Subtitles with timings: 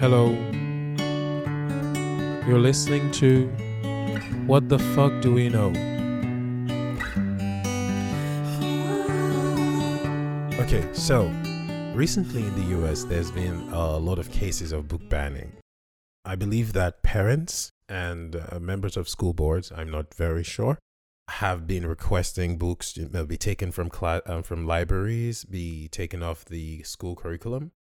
[0.00, 0.30] Hello.
[2.48, 3.48] You're listening to
[4.46, 5.68] What the Fuck Do We Know?
[10.58, 11.26] Okay, so
[11.94, 15.52] recently in the US, there's been a lot of cases of book banning.
[16.24, 20.78] I believe that parents and uh, members of school boards, I'm not very sure,
[21.28, 26.22] have been requesting books to uh, be taken from cla- uh, from libraries, be taken
[26.22, 27.72] off the school curriculum,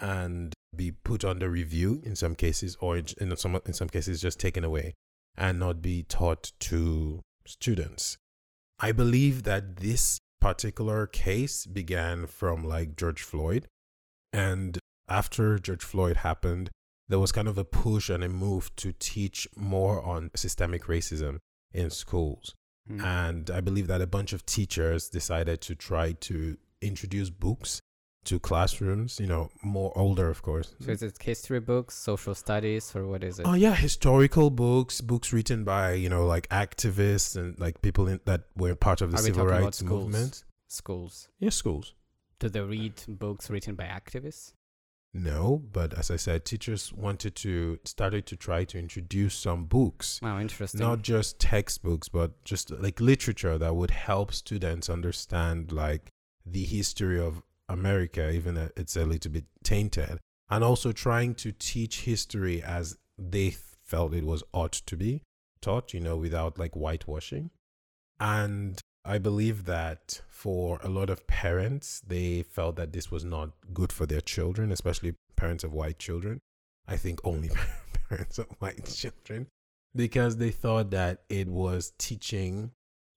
[0.00, 4.38] and be put under review in some cases, or in some in some cases just
[4.38, 4.94] taken away
[5.36, 8.18] and not be taught to students.
[8.78, 13.66] I believe that this particular case began from like George Floyd,
[14.32, 16.70] and after George Floyd happened,
[17.08, 21.38] there was kind of a push and a move to teach more on systemic racism
[21.72, 22.54] in schools.
[22.86, 23.00] Hmm.
[23.04, 27.80] And I believe that a bunch of teachers decided to try to introduce books
[28.24, 30.74] to classrooms, you know, more older, of course.
[30.80, 33.46] So is it history books, social studies, or what is it?
[33.46, 38.20] Oh yeah, historical books, books written by you know like activists and like people in,
[38.26, 40.04] that were part of the Are civil rights schools?
[40.04, 40.44] movement.
[40.68, 41.28] Schools.
[41.38, 41.94] Yes, schools.
[42.38, 44.52] Do they read books written by activists?
[45.12, 50.20] No, but as I said, teachers wanted to started to try to introduce some books,
[50.22, 50.78] Wow, interesting.
[50.80, 56.12] not just textbooks, but just like literature that would help students understand like
[56.46, 60.18] the history of America, even though it's a little bit tainted,
[60.50, 65.22] and also trying to teach history as they felt it was ought to be
[65.60, 67.50] taught, you know, without like whitewashing.
[68.18, 73.50] And I believe that for a lot of parents, they felt that this was not
[73.72, 76.40] good for their children, especially parents of white children.
[76.86, 77.50] I think only
[78.08, 79.46] parents of white children,
[79.94, 82.72] because they thought that it was teaching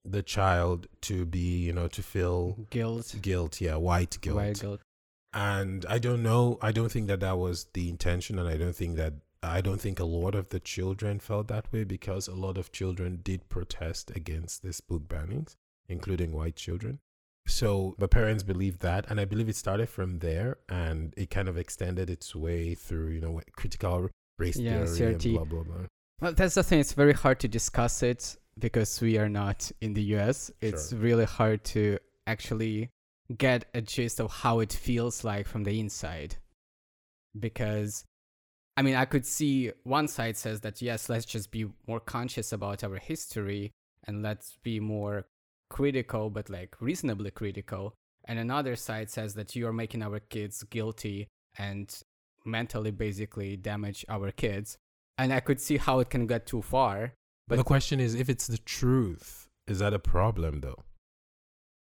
[0.06, 3.16] the child to be, you know, to feel guilt.
[3.22, 4.36] guilt, yeah, white guilt.
[4.38, 4.82] White guilt?
[5.34, 8.76] And I don't know, I don't think that that was the intention, and I don't
[8.76, 12.36] think that I don't think a lot of the children felt that way because a
[12.36, 15.56] lot of children did protest against this book bannings,
[15.90, 17.00] including white children.
[17.46, 21.50] So the parents believe that, and I believe it started from there, and it kind
[21.50, 25.26] of extended its way through, you know, critical race Yeah, theory CRT.
[25.26, 25.86] and blah blah blah.
[26.22, 26.80] Well, that's the thing.
[26.80, 30.52] It's very hard to discuss it because we are not in the US.
[30.62, 31.00] It's Sure.
[31.00, 31.98] really hard to
[32.28, 32.90] actually
[33.36, 36.38] get a gist of how it feels like from the inside.
[37.38, 38.06] Because,
[38.78, 42.52] I mean, I could see one side says that yes, let's just be more conscious
[42.52, 43.72] about our history
[44.06, 45.26] and let's be more
[45.70, 47.96] critical, but like reasonably critical.
[48.26, 51.28] And another side says that you are making our kids guilty
[51.58, 51.94] and
[52.46, 54.78] mentally basically damage our kids.
[55.18, 57.14] And I could see how it can get too far.
[57.48, 60.84] But the question is, if it's the truth, is that a problem though?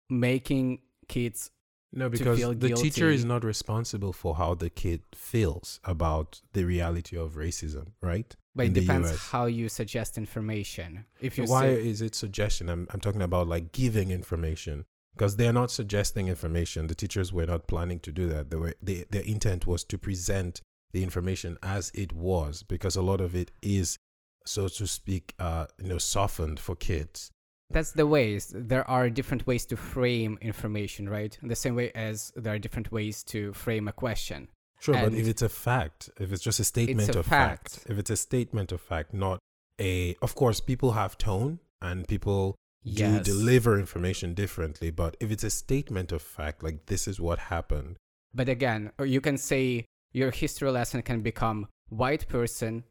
[0.09, 1.51] making kids
[1.93, 7.17] No, because the teacher is not responsible for how the kid feels about the reality
[7.17, 8.35] of racism, right?
[8.55, 9.29] but In it depends US.
[9.31, 12.69] how you suggest information if you Why say, is it suggestion?
[12.69, 14.85] I'm, I'm talking about like giving information
[15.15, 16.87] because they're not suggesting information.
[16.87, 18.51] The teachers were not planning to do that.
[18.51, 20.61] They were, they, their intent was to present
[20.93, 23.99] the information as it was because a lot of it is,
[24.47, 27.31] so to speak, uh, you know, softened for kids.
[27.71, 32.33] that's the ways there are different ways to frame information right the same way as
[32.37, 34.41] there are different ways to frame a question
[34.79, 37.71] Sure, but if it's a fact, if it's just a statement a of fact.
[37.77, 37.91] fact.
[37.91, 39.39] if it's a statement of fact, not
[39.81, 42.43] a, of course, people have tone and people
[42.85, 44.91] do deliver information differently.
[44.91, 47.97] But if it's a statement of fact, like this is what happened,
[48.35, 51.59] but again you can say your history lesson can become
[51.89, 52.85] white person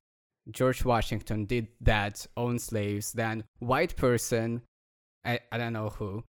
[0.51, 4.61] george washington did that own slaves then white person
[5.25, 6.23] i, I don't know who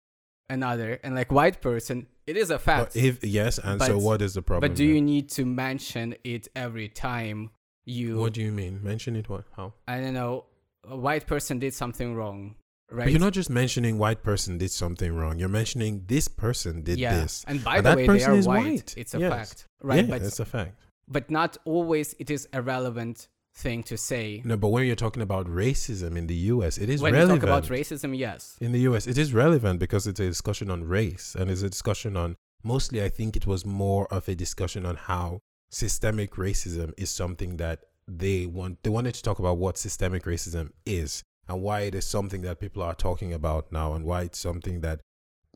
[0.49, 4.21] another and like white person it is a fact But if yes, and so what
[4.21, 4.69] is the problem?
[4.69, 4.97] But do then?
[4.97, 7.51] you need to mention it every time
[7.85, 8.19] you?
[8.19, 8.83] What do you mean?
[8.83, 9.29] Mention it.
[9.29, 9.45] What?
[9.57, 9.75] How?
[9.87, 10.47] I don't know.
[10.91, 12.57] A white person did something wrong,
[12.91, 13.05] right?
[13.05, 15.39] But you're not just mentioning white person did something wrong.
[15.39, 17.15] You're mentioning this person did yeah.
[17.21, 17.45] this.
[17.47, 18.45] And by And the way, they are white.
[18.65, 18.95] white.
[18.97, 19.33] It's a Yes.
[19.33, 20.05] fact, right?
[20.05, 20.75] yeah, but it's a fact.
[21.07, 22.17] but not always.
[22.19, 24.43] It is a relevant thing to say.
[24.45, 27.41] No, but when you're talking about racism in the U.S., it is when relevant.
[27.41, 28.57] When you talk about racism, yes.
[28.61, 31.71] in the US, it is relevant because it's a discussion on race and it's a
[31.71, 36.93] discussion on mostly, I think it was more of a discussion on how systemic racism
[36.99, 38.83] is something that they want.
[38.83, 42.61] They wanted to talk about what systemic racism is and why it is something that
[42.61, 45.01] people are talking about now and why it's something that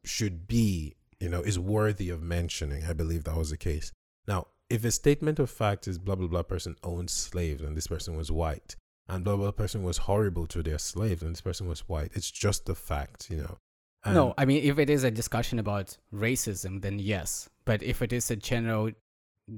[0.05, 2.85] should be, you know, is worthy of mentioning.
[2.85, 3.93] I believe that was the case.
[4.27, 7.89] Now, if a statement of fact is blah, blah, blah person owned slaves and this
[7.89, 8.77] person was white,
[9.09, 12.13] and blah blah person was horrible to their slaves and this person was white.
[12.15, 13.59] It's just the fact, you know.
[14.05, 17.51] And no, I mean, if it is a discussion about racism, then yes.
[17.67, 18.93] But if it is a general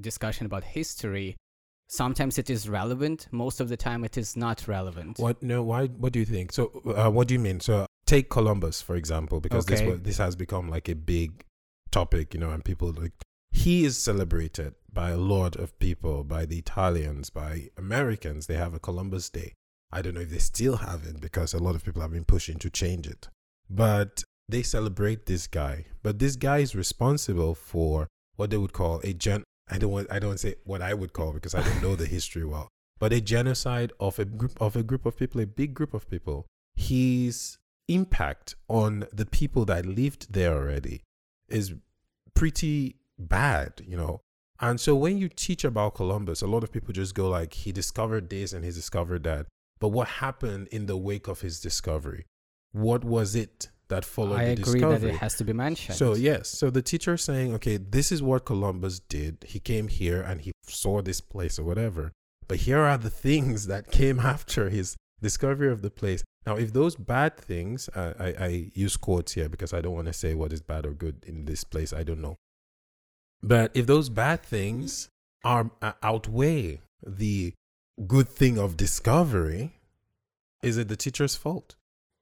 [0.01, 1.37] discussion about history,
[1.89, 5.43] sometimes it is relevant most of the time it is not relevant What?
[5.43, 5.63] No.
[5.63, 5.87] Why?
[5.87, 6.53] What do you think?
[6.53, 7.61] So, uh, what do you mean?
[7.61, 9.91] So, take Columbus for example, because this Okay.
[9.91, 11.45] wa- this has become like a big
[11.91, 13.13] topic, you know, and people like
[13.53, 18.47] he is celebrated by a lot of people, by the Italians, by Americans.
[18.47, 19.55] They have a Columbus Day.
[19.93, 22.25] I don't know if they still have it because a lot of people have been
[22.25, 23.29] pushing to change it,
[23.69, 25.87] but they celebrate this guy.
[26.03, 29.45] But this guy is responsible for what they would call a gen.
[29.71, 30.11] I don't want.
[30.11, 32.69] I don't say what I would call because I don't know the history well
[33.03, 36.09] but a genocide of a group of a group of people, a big group of
[36.09, 36.47] people.
[36.77, 37.59] His
[37.89, 41.03] impact on the people that lived there already
[41.49, 41.75] is
[42.35, 42.95] pretty
[43.29, 44.21] bad, you know.
[44.61, 47.73] And so when you teach about Columbus, a lot of people just go like he
[47.73, 49.47] discovered this and he discovered that.
[49.81, 52.27] But what happened in the wake of his discovery?
[52.71, 54.99] What was it that followed i the agree discovery?
[54.99, 58.13] that it has to be mentioned So yes, so the teacher is saying, okay, this
[58.13, 59.45] is what Columbus did.
[59.47, 62.13] He came here and he saw this place or whatever.
[62.47, 66.23] But here are the things that came after his discovery of the place.
[66.47, 70.13] Now, if those bad things, I, I use quotes here because I don't want to
[70.13, 71.93] say what is bad or good in this place.
[71.93, 72.37] I don't know.
[73.43, 75.09] But if those bad things
[75.45, 77.53] are uh, outweigh the
[78.07, 79.73] good thing of discovery,
[80.63, 81.75] is it the teacher's fault?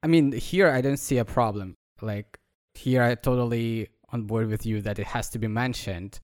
[0.02, 1.75] I mean, here I don't see a problem.
[2.00, 2.38] Like
[2.75, 6.19] here, I totally on board with you that it has to be mentioned,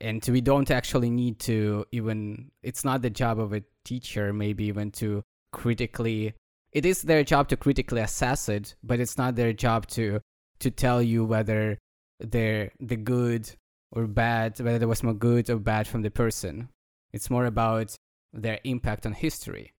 [0.00, 2.50] and we don't actually need to even.
[2.62, 5.22] It's not the job of a teacher, maybe even to
[5.52, 6.34] critically.
[6.72, 10.20] It is their job to critically assess it, but it's not their job to
[10.60, 11.78] to tell you whether
[12.20, 13.50] they're the good
[13.92, 16.68] or bad, whether there was more good or bad from the person.
[17.12, 17.96] It's more about
[18.32, 19.72] their impact on history.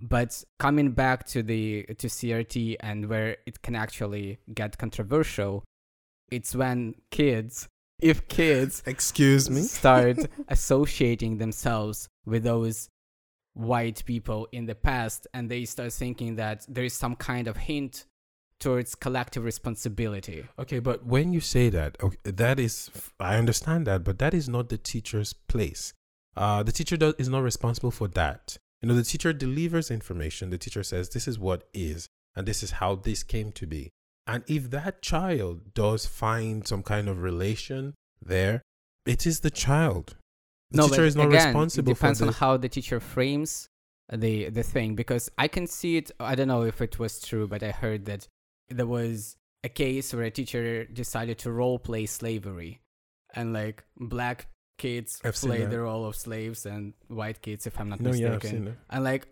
[0.00, 5.64] But coming back to the to CRT and where it can actually get controversial,
[6.30, 7.68] it's when kids,
[7.98, 9.62] if kids Excuse me.
[9.62, 10.18] start
[10.48, 12.88] associating themselves with those
[13.54, 17.56] white people in the past and they start thinking that there is some kind of
[17.56, 18.04] hint
[18.60, 20.46] towards collective responsibility.
[20.58, 24.48] Okay, but when you say that, okay, that is, I understand that, but that is
[24.48, 25.92] not the teacher's place.
[26.36, 28.56] Uh, the teacher does, is not responsible for that.
[28.82, 30.50] You know, the teacher delivers information.
[30.50, 33.90] The teacher says, this is what is, and this is how this came to be.
[34.26, 38.62] And if that child does find some kind of relation there,
[39.06, 40.16] it is the child.
[40.72, 43.68] The no, teacher is not again, responsible it depends for on how the teacher frames
[44.12, 46.10] the the thing because I can see it.
[46.18, 48.26] I don't know if it was true, but I heard that
[48.68, 52.80] there was a case where a teacher decided to role play slavery,
[53.34, 54.46] and like black
[54.78, 58.30] kids I've play the role of slaves and white kids, if I'm not No, yeah,
[58.30, 58.68] mistaken.
[58.68, 58.74] it.
[58.90, 59.26] and like,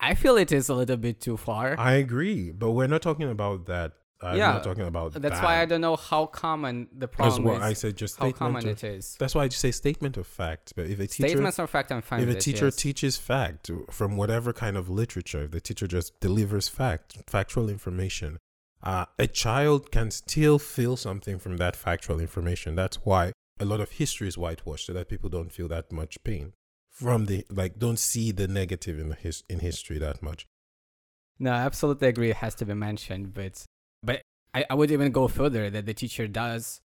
[0.00, 1.74] I feel it is a little bit too far.
[1.78, 3.92] I agree, but we're not talking about that.
[4.20, 7.58] I'm Yeah, not talking about That's why I don't know how common the problem what
[7.58, 7.62] is.
[7.62, 9.16] I said just how common of it is.
[9.20, 10.72] That's why I just say statement of fact.
[10.74, 12.76] But if a teacher, Statements of fact, I'm fine if a with it, teacher yes.
[12.76, 18.38] teaches fact from whatever kind of literature, if the teacher just delivers fact, factual information,
[18.82, 22.74] uh, a child can still feel something from that factual information.
[22.74, 26.22] That's why a lot of history is whitewashed, so that people don't feel that much
[26.24, 26.52] pain
[26.90, 30.46] from the like, don't see the negative in the his, in history that much.
[31.38, 32.30] No, I absolutely agree.
[32.30, 33.64] It has to be mentioned, but
[34.02, 34.22] but
[34.54, 36.80] I, I would even go further that the teacher does.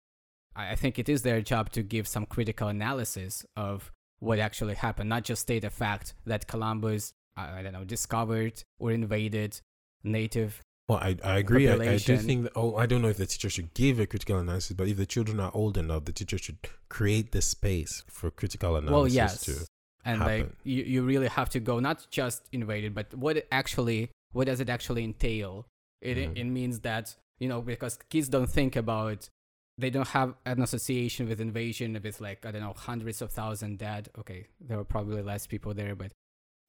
[0.55, 5.09] I, think it is their job to give some critical analysis of what actually happened,
[5.09, 9.59] not just state a fact that Columbus, I don't know, discovered or invaded
[10.03, 10.62] native.
[10.89, 11.69] Well, I, I agree.
[11.69, 14.05] I, I do think that, oh, I don't know if the teacher should give a
[14.05, 16.57] critical analysis, but if the children are old enough, the teacher should
[16.89, 19.65] create the space for critical analysis well, yes, to.
[20.03, 24.11] and like you, you really have to go not just invaded, but what it actually
[24.33, 25.65] what does it actually entail?
[26.01, 26.37] It Mhm.
[26.37, 29.29] it means that you know because kids don't think about
[29.77, 33.77] they don't have an association with invasion with like I don't know hundreds of thousands
[33.79, 34.09] dead.
[34.17, 36.11] Okay, there were probably less people there, but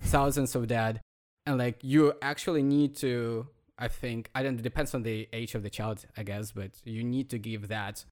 [0.00, 1.00] thousands of dead,
[1.46, 3.48] and like you actually need to.
[3.78, 4.58] I think I don't.
[4.58, 7.68] It depends on the age of the child, I guess, but you need to give
[7.68, 8.04] that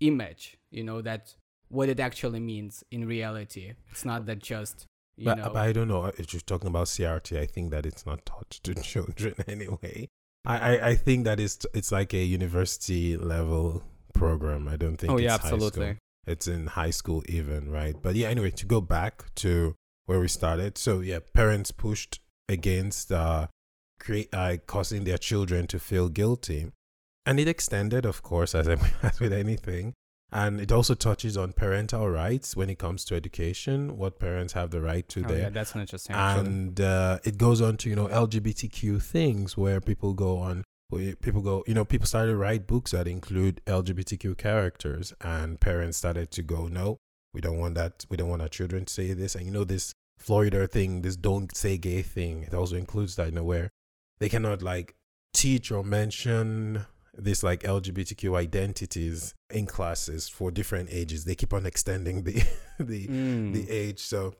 [0.00, 0.56] image.
[0.70, 1.34] You know that
[1.68, 3.74] what it actually means in reality.
[3.90, 5.50] It's not that just you But, know.
[5.52, 6.06] but I don't know.
[6.06, 10.08] If you're talking about CRT, I think that it's not taught to children anyway.
[10.46, 13.82] I, I, I think that it's it's like a university level
[14.14, 14.68] program.
[14.68, 15.12] I don't think.
[15.12, 15.66] oh it's yeah, high school.
[15.66, 15.96] absolutely.
[16.26, 17.96] It's in high school even, right?
[18.00, 19.74] But yeah, anyway, to go back to
[20.06, 20.78] where we started.
[20.78, 23.48] So yeah, parents pushed against uh,
[23.98, 26.70] create uh, causing their children to feel guilty,
[27.26, 28.68] and it extended, of course, as,
[29.02, 29.94] as with anything.
[30.30, 34.70] And it also touches on parental rights when it comes to education, what parents have
[34.70, 36.14] the right to Oh, there yeah, that's an interesting.
[36.14, 40.64] And uh, it goes on to you know LGBTQ things where people go on
[41.20, 45.98] people go you know people started to write books that include LGBTQ characters and parents
[45.98, 46.96] started to go no
[47.34, 49.64] we don't want that we don't want our children to say this and you know
[49.64, 53.70] this Florida thing, this don't say gay thing, it also includes that, you know, where
[54.18, 54.94] they cannot like
[55.34, 56.84] teach or mention
[57.14, 61.24] this like LGBTQ identities in classes for different ages.
[61.24, 62.42] They keep on extending the
[62.78, 63.52] the Mm.
[63.52, 64.00] the age.
[64.00, 64.34] So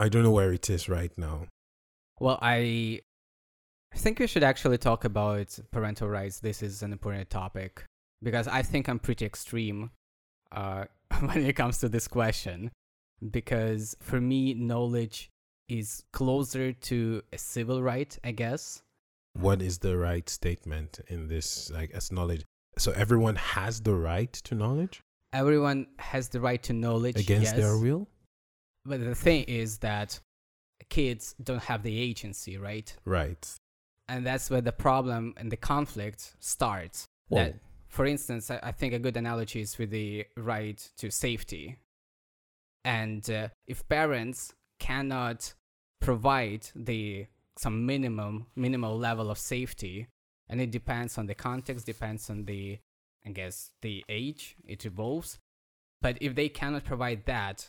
[0.00, 1.46] I don't know where it is right now.
[2.18, 3.00] Well, I
[3.94, 6.40] think we should actually talk about parental rights.
[6.40, 7.84] This is an important topic
[8.22, 9.90] because I think I'm pretty extreme
[10.52, 10.84] uh,
[11.20, 12.70] when it comes to this question.
[13.30, 15.30] Because for me, knowledge
[15.68, 18.82] is closer to a civil right, I guess.
[19.38, 22.44] What is the right statement in this like as knowledge?
[22.78, 25.02] So everyone has the right to knowledge
[25.36, 28.08] Everyone has the right to knowledge against yes, their will?
[28.86, 30.18] But the thing is that
[30.88, 32.94] kids don't have the agency, right?
[33.04, 33.46] Right.
[34.08, 37.06] And that's where the problem and the conflict starts.
[37.28, 37.44] Whoa.
[37.44, 37.54] That
[37.88, 41.76] for instance, I, I think a good analogy is with the right to safety.
[42.84, 45.52] And uh, if parents cannot
[46.00, 47.26] provide the
[47.58, 50.06] some minimum minimal level of safety,
[50.48, 52.78] and it depends on the context, depends on the
[53.26, 55.38] I guess the age, it evolves.
[56.00, 57.68] But if they cannot provide that,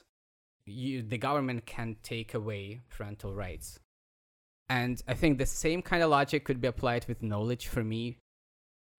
[0.66, 3.80] you, the government can take away parental rights.
[4.70, 8.18] And I think the same kind of logic could be applied with knowledge for me.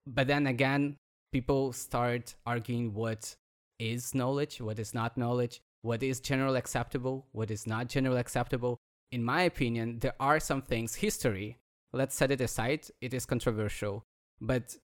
[0.05, 0.97] But then again,
[1.31, 3.35] people start arguing what
[3.77, 8.79] is knowledge, what is not knowledge, what is general acceptable, what is not general acceptable.
[9.11, 11.57] In my opinion, there are some things, history,
[11.93, 14.03] let's set it aside, it is controversial.
[14.39, 14.75] But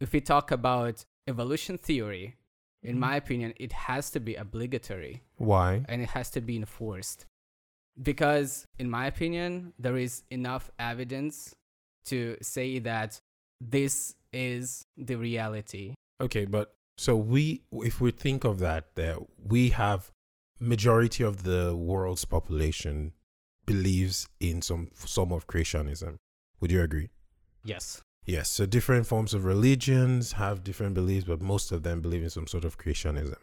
[0.00, 2.36] if we talk about evolution theory,
[2.82, 3.00] in mm-hmm.
[3.00, 5.84] my opinion, it has to be obligatory Why?
[5.88, 7.26] and it has to be enforced.
[8.02, 11.54] Because, in my opinion, there is enough evidence
[12.06, 13.20] to say that
[13.60, 15.94] this is the reality.
[16.20, 20.10] Okay, but so we if we think of that that we have
[20.60, 23.12] majority of the world's population
[23.66, 26.16] believes in some some of creationism.
[26.60, 27.10] Would you agree?
[27.64, 28.02] Yes.
[28.24, 32.30] Yes, so different forms of religions have different beliefs, but most of them believe in
[32.30, 33.36] some sort of creationism.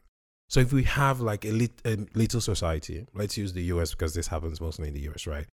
[0.50, 4.14] So if we have like a, lit, a little society, let's use the US because
[4.14, 5.48] this happens mostly in the US, right?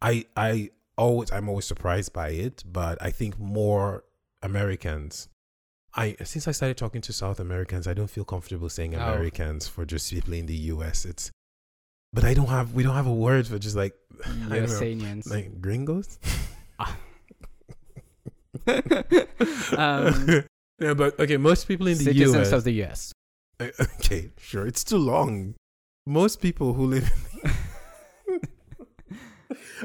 [0.00, 4.04] I I always I'm always surprised by it, but I think more
[4.42, 5.28] Americans
[5.94, 8.98] I since I started talking to South Americans, I don't feel comfortable saying Oh.
[9.00, 11.04] Americans for just people in the US.
[11.04, 11.30] It's
[12.12, 14.01] but I don't have we don't have a word for just like I don't know,
[14.48, 15.28] USanians.
[15.30, 16.18] like gringos.
[19.76, 20.44] um,
[20.80, 23.12] yeah, but okay, most people in the citizens US of the US.
[23.60, 24.66] Uh, Okay, sure.
[24.66, 25.54] It's too long.
[26.06, 27.10] Most people who live.
[28.28, 28.48] in the,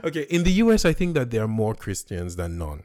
[0.05, 2.83] okay, in the US, I think that there are more Christians than non.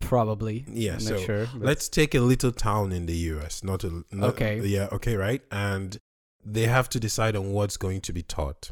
[0.00, 0.64] Probably.
[0.68, 1.46] Yeah, I'm so not sure.
[1.54, 3.62] but- Let's take a little town in the US.
[3.64, 4.04] Not a.
[4.10, 4.60] Not, Okay.
[4.60, 4.88] Yeah.
[4.92, 5.16] Okay.
[5.16, 5.42] Right.
[5.50, 5.98] And
[6.44, 8.70] they have to decide on what's going to be taught.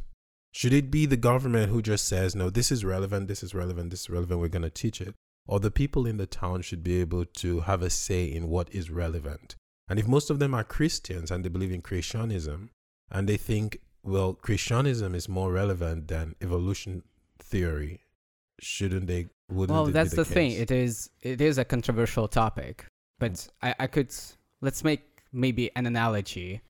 [0.58, 3.28] Should it be the government who just says, "No, this is relevant.
[3.28, 3.90] This is relevant.
[3.90, 4.40] This is relevant.
[4.40, 5.14] We're going to teach it,"
[5.46, 8.68] or the people in the town should be able to have a say in what
[8.74, 9.54] is relevant?
[9.88, 12.70] And if most of them are Christians and they believe in creationism,
[13.08, 17.04] and they think, well, creationism is more relevant than evolution
[17.38, 18.00] theory,
[18.58, 19.28] shouldn't they?
[19.48, 20.50] Wouldn't well, that's the, thing.
[20.50, 22.84] It is it is a controversial topic,
[23.20, 24.12] but I, I could
[24.60, 26.62] let's make maybe an analogy.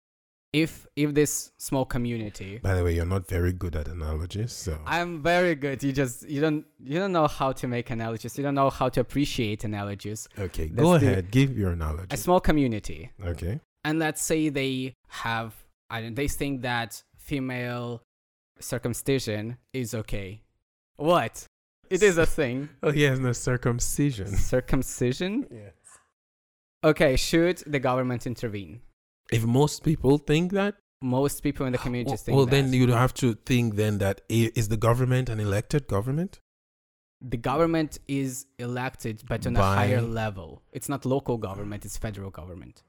[0.52, 4.78] If if this small community, By the way, you're not very good at analogies, so
[4.86, 5.82] I'm very good.
[5.82, 8.38] You just you don't you don't know how to make analogies.
[8.38, 10.26] You don't know how to appreciate analogies.
[10.38, 12.06] okay, go ahead, give your analogy.
[12.12, 15.54] A small community, Okay, and let's say they have
[15.90, 18.02] I don't they think that female
[18.58, 20.42] circumcision is okay.
[20.96, 21.44] What?
[21.90, 22.70] It is a thing.
[22.82, 24.28] oh, he has no circumcision.
[24.28, 25.46] Circumcision?
[25.50, 25.70] Yeah.
[26.84, 28.80] Okay, should the government intervene?
[29.32, 32.50] If most people think that, Most people in the community well, think well that.
[32.50, 36.40] then you'd have to think then that is the government an elected government?
[37.20, 40.62] the government is elected, but on By- a higher level.
[40.72, 42.82] It's not local government; it's federal government.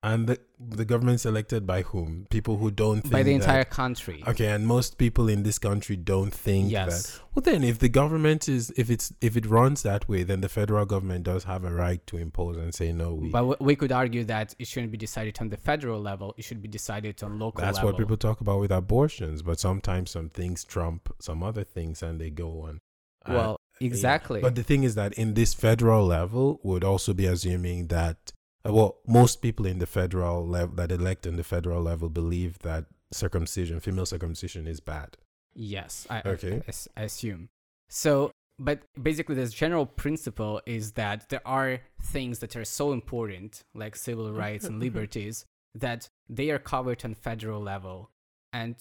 [0.00, 2.28] And the, the government's elected by whom?
[2.30, 4.22] People who don't think By the that- entire country.
[4.28, 6.86] Okay, and most people in this country don't think that.
[6.90, 7.20] yes.
[7.34, 10.48] Well, then, if the government is, if it's, if it runs that way, then the
[10.48, 13.14] federal government does have a right to impose and say no.
[13.14, 13.28] We.
[13.30, 16.32] But w- we could argue that it shouldn't be decided on the federal level.
[16.38, 17.90] It should be decided on local That's level.
[17.90, 19.42] what people talk about with abortions.
[19.42, 22.78] But sometimes some things trump some other things, and they go on.
[23.26, 24.40] Uh, Well, exactly.
[24.42, 28.32] But the thing is that in this federal level would also be assuming that uh,
[28.72, 32.86] well, most people in the federal level that elect in the federal level believe that
[33.12, 35.16] circumcision, female circumcision, is bad.
[35.54, 36.56] Yes, I, Okay.
[36.56, 37.48] I, as- I assume.
[37.88, 43.62] So, but basically, this general principle is that there are things that are so important,
[43.74, 48.10] like civil rights and liberties, that they are covered on federal level.
[48.52, 48.76] And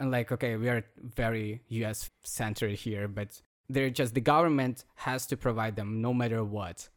[0.00, 5.26] and like okay we are very us centered here but they're just the government has
[5.26, 6.88] to provide them no matter what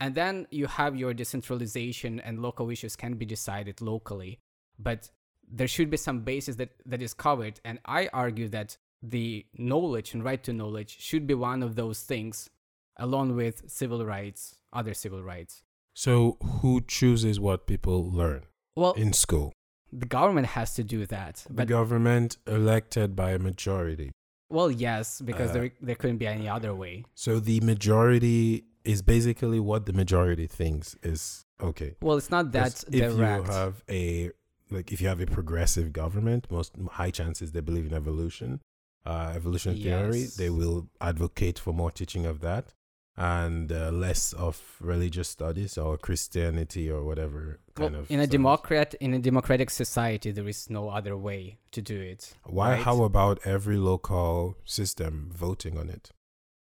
[0.00, 4.38] and then you have your decentralization and local issues can be decided locally
[4.78, 5.10] but
[5.50, 10.12] there should be some basis that that is covered and i argue that the knowledge
[10.14, 12.50] and right to knowledge should be one of those things
[12.98, 15.62] along with civil rights other civil rights
[15.94, 18.42] So who chooses what people learn
[18.74, 19.52] well in school?
[19.92, 24.10] the government has to do that The government elected by a majority.
[24.56, 29.02] well yes because Uh, there there couldn't be any other way So the majority is
[29.02, 31.94] basically what the majority thinks is okay.
[32.00, 34.30] well it's not that if direct you have a
[34.70, 38.60] like if you have a progressive government, most high chances they believe in evolution,
[39.04, 40.22] uh, evolution theory.
[40.22, 40.34] Yes.
[40.36, 42.74] They will advocate for more teaching of that
[43.16, 48.10] and uh, less of religious studies or Christianity or whatever Well, kind of.
[48.10, 52.34] in a democrat in a democratic society there is no other way to do it
[52.44, 52.72] Why?
[52.72, 52.82] right?
[52.82, 56.10] How about every local system voting on it?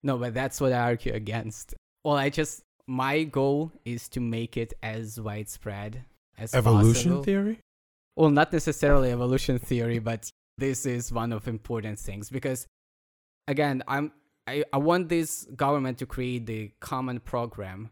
[0.03, 1.73] no but that's what i argue against
[2.07, 6.05] well i just my goal is to make it as widespread
[6.37, 7.23] as Evolution possible.
[7.23, 7.59] theory.
[8.15, 12.65] well not necessarily evolution theory but this is one of important things because
[13.47, 14.11] again i'm
[14.47, 17.89] i, I want this government to create the common program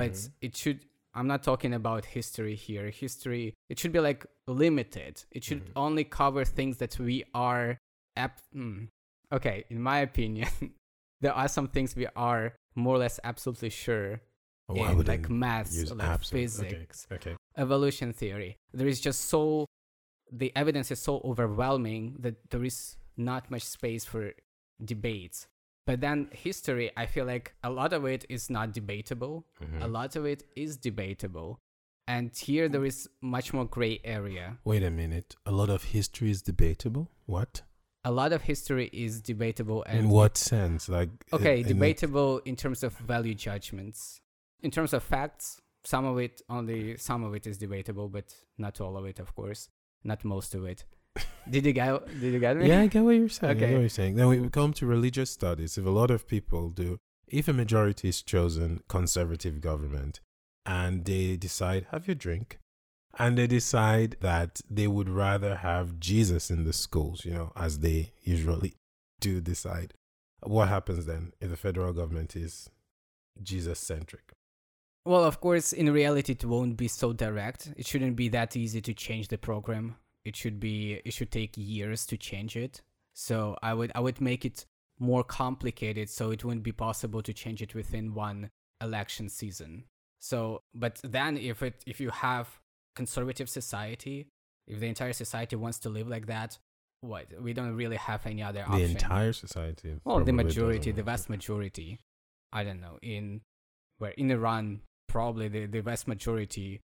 [0.00, 0.30] but Mhm.
[0.40, 0.80] it should
[1.14, 5.72] i'm not talking about history here history it should be like limited it should Mhm.
[5.76, 7.76] only cover things that we are
[8.16, 8.84] ap- hmm.
[9.30, 10.48] okay in my opinion
[11.20, 14.20] there are some things we are more or less absolutely sure
[14.68, 17.36] Oh, in like maths or like absolute- physics Okay.
[17.56, 19.66] evolution theory there is just so
[20.30, 24.32] the evidence is so overwhelming that there is not much space for
[24.82, 25.46] debates
[25.86, 29.82] but then history i feel like a lot of it is not debatable Mhm.
[29.82, 31.58] a lot of it is debatable
[32.08, 35.36] and here there is much more gray area Wait a minute.
[35.46, 37.08] A lot of history is debatable.
[37.26, 37.62] What?
[38.04, 40.88] A lot of history is debatable and in what sense?
[40.88, 44.20] Like okay in- in- debatable in terms of value judgments
[44.62, 48.80] in terms of facts some of it only some of it is debatable but not
[48.80, 49.68] all of it of course
[50.04, 50.84] not most of it
[51.50, 53.50] did you get did you get me Yeah, I get what you're saying.
[53.50, 53.74] I get Okay.
[53.74, 54.14] what you're saying.
[54.16, 55.76] Then we come to religious studies.
[55.76, 60.20] If a lot of people do, if a majority is chosen conservative government
[60.64, 62.58] and they decide, have your drink,
[63.18, 67.80] and they decide that they would rather have Jesus in the schools, you know, as
[67.80, 68.74] they usually
[69.20, 69.94] do decide,
[70.42, 72.70] what happens then if the federal government is
[73.42, 74.32] Jesus centric?
[75.04, 77.72] Well, of course, in reality, it won't be so direct.
[77.76, 79.96] It shouldn't be that easy to change the program.
[80.24, 81.00] It should be.
[81.04, 82.82] It should take years to change it.
[83.12, 83.90] So I would.
[83.96, 84.64] I would make it
[85.00, 89.84] more complicated, so it wouldn't be possible to change it within one election season.
[90.20, 92.60] So, but then if it if you have
[92.94, 94.26] conservative society,
[94.66, 96.58] if the entire society wants to live like that,
[97.00, 98.78] what we don't really have any other option.
[98.78, 99.96] The entire society.
[100.04, 101.98] Well, the majority, the vast majority.
[102.52, 102.98] I don't know.
[103.02, 103.40] In
[103.98, 106.80] where in Iran, probably the, the vast majority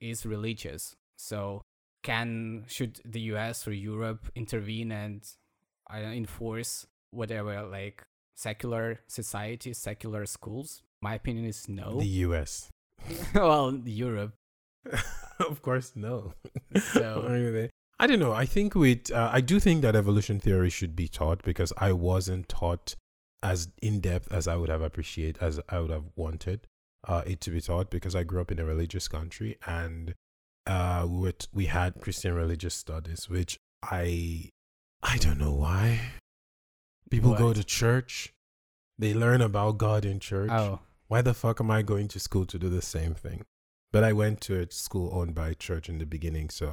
[0.00, 0.94] is religious.
[1.16, 1.62] So
[2.02, 5.22] can should the US or Europe intervene and
[5.88, 8.02] I don't know, enforce whatever like
[8.34, 10.82] secular societies, secular schools?
[11.00, 12.00] My opinion is no.
[12.00, 12.70] The US.
[13.34, 14.34] well, Europe.
[15.40, 16.34] of course, no.
[16.92, 17.70] So- Why are they-
[18.00, 18.32] I don't know.
[18.32, 21.92] I think with uh, I do think that evolution theory should be taught because I
[21.92, 22.96] wasn't taught
[23.42, 26.66] as in depth as I would have appreciated as I would have wanted
[27.06, 30.14] uh, it to be taught because I grew up in a religious country and
[30.66, 34.50] uh, we t- we had Christian religious studies, which I
[35.02, 36.00] I don't know why
[37.10, 38.32] people go to church,
[38.98, 42.44] they learn about God in church Oh, why the fuck am I going to school
[42.46, 43.44] to do the same thing?
[43.94, 46.68] But I went to a school owned by a church in the beginning, so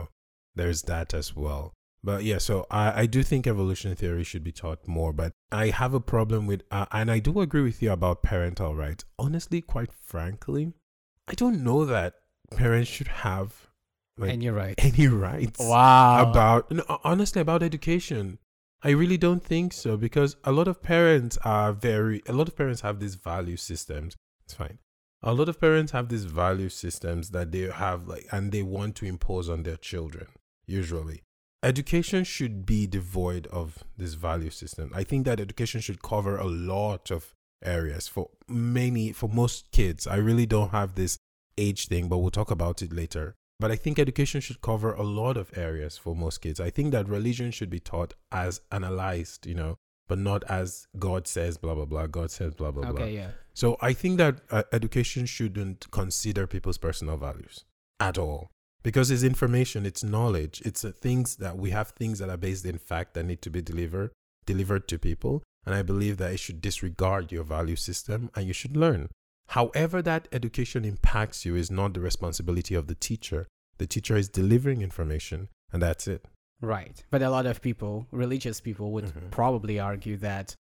[0.55, 1.73] there's that as well.
[2.03, 5.67] But yeah, so I, I do think evolution theory should be taught more, but I
[5.67, 9.05] have a problem with, uh, and I do agree with you about parental rights.
[9.19, 10.73] Honestly, quite frankly,
[11.27, 12.15] I don't know that
[12.49, 13.67] parents should have
[14.17, 14.75] like and you're right.
[14.79, 16.29] any rights Wow.
[16.31, 18.39] about no, honestly about education
[18.83, 22.55] i really don't think so because a lot of parents are very a lot of
[22.57, 24.79] parents have these value systems it's fine
[25.23, 28.95] a lot of parents have these value systems that they have like and they want
[28.95, 30.27] to impose on their children
[30.65, 31.21] usually.
[31.63, 34.91] Education should be devoid of this value system.
[34.95, 40.07] I think that education should cover a lot of areas for many for most kids.
[40.07, 41.17] I really don't have this
[41.57, 43.35] age thing but we'll talk about it later.
[43.59, 46.59] But I think education should cover a lot of areas for most kids.
[46.59, 49.77] I think that religion should be taught as analyzed, you know,
[50.11, 50.69] but not as
[51.07, 52.05] God says, blah, blah, blah.
[52.19, 53.01] God says, blah, blah, blah.
[53.03, 53.31] Okay, yeah.
[53.61, 57.55] So I think that uh, education shouldn't consider people's personal values
[58.09, 58.41] at all.
[58.83, 62.65] because it's information, it's knowledge, it's uh, things that we have things that are based
[62.73, 64.09] in fact that need to be delivered
[64.45, 65.35] delivered to people.
[65.65, 69.01] And I believe that it should disregard your value system and you should learn.
[69.57, 73.41] However, that education impacts you is not the responsibility of the teacher.
[73.81, 75.39] The teacher is delivering information,
[75.71, 76.21] and that's it.
[76.61, 77.03] Right.
[77.09, 79.31] But a lot of people, religious people, would Mhm.
[79.31, 80.55] probably argue that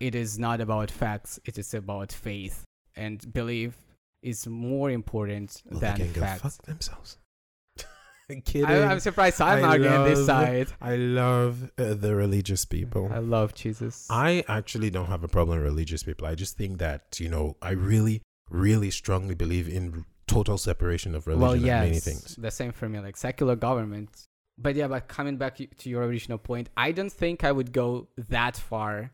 [0.00, 2.64] it is not about facts, it is about faith.
[2.96, 3.74] And belief
[4.22, 6.42] is more important Well, than they can go facts.
[6.42, 7.18] fuck themselves.
[8.44, 8.64] Kidding.
[8.66, 10.68] I, I'm surprised I'm I arguing this side.
[10.80, 13.08] I love uh, the religious people.
[13.12, 14.06] I love Jesus.
[14.10, 16.26] I actually don't have a problem with religious people.
[16.26, 21.28] I just think that, you know, I really, really strongly believe in total separation of
[21.28, 22.34] religion well, and many things.
[22.34, 24.24] the same for me, like secular government.
[24.58, 28.08] But yeah, but coming back to your original point, I don't think I would go
[28.16, 29.12] that far,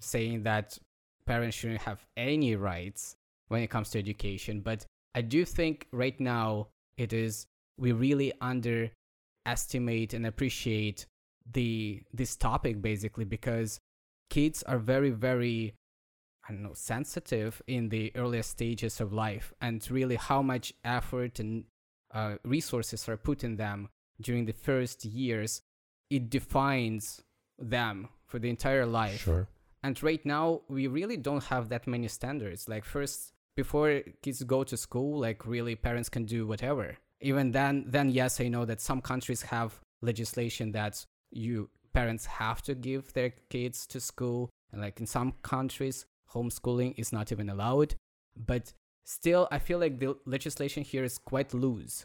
[0.00, 0.78] saying that
[1.26, 3.16] parents shouldn't have any rights
[3.48, 4.60] when it comes to education.
[4.60, 7.46] But I do think right now it is
[7.78, 11.06] we really underestimate and appreciate
[11.52, 13.78] the this topic basically because
[14.30, 15.74] kids are very very
[16.48, 21.40] I don't know, sensitive in the earliest stages of life, and really how much effort
[21.40, 21.64] and
[22.14, 23.88] uh, resources are put in them
[24.20, 25.62] during the first years,
[26.10, 27.22] it defines
[27.58, 29.22] them for the entire life.
[29.22, 29.48] Sure.
[29.82, 32.68] And right now, we really don't have that many standards.
[32.68, 36.96] Like, first, before kids go to school, like, really, parents can do whatever.
[37.20, 42.60] Even then, then yes, I know that some countries have legislation that you parents have
[42.60, 47.48] to give their kids to school, and like in some countries, homeschooling is not even
[47.48, 47.94] allowed.
[48.36, 48.74] But
[49.04, 52.04] still, I feel like the legislation here is quite loose,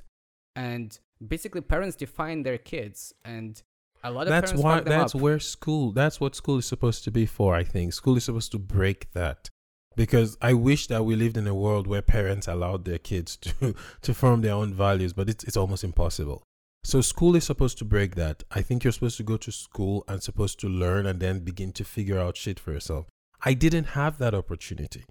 [0.55, 3.61] and basically, parents define their kids, and
[4.03, 5.21] a lot of That's parents why that's up.
[5.21, 7.93] where school that's what school is supposed to be for, I think.
[7.93, 9.49] School is supposed to break that.
[9.95, 13.75] Because I wish that we lived in a world where parents allowed their kids to
[14.01, 16.43] to form their own values, but it's it's almost impossible.
[16.83, 18.43] So school is supposed to break that.
[18.49, 21.71] I think you're supposed to go to school and supposed to learn and then begin
[21.73, 23.05] to figure out shit for yourself.
[23.43, 25.05] I didn't have that opportunity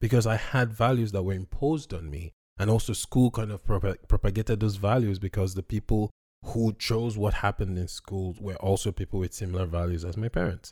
[0.00, 2.32] because I had values that were imposed on me.
[2.60, 6.10] And also, school kind of prop- propagated those values because the people
[6.44, 10.70] who chose what happened in school were also people with similar values as my parents.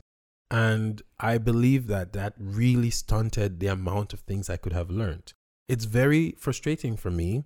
[0.51, 5.33] And I believe that that really stunted the amount of things I could have learned.
[5.67, 7.45] It's very frustrating for me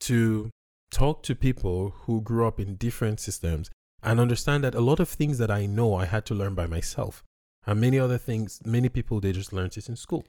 [0.00, 0.50] to
[0.90, 3.70] talk to people who grew up in different systems
[4.02, 6.66] and understand that a lot of things that I know I had to learn by
[6.66, 7.22] myself.
[7.64, 10.26] And many other things, many people, they just learned it in school.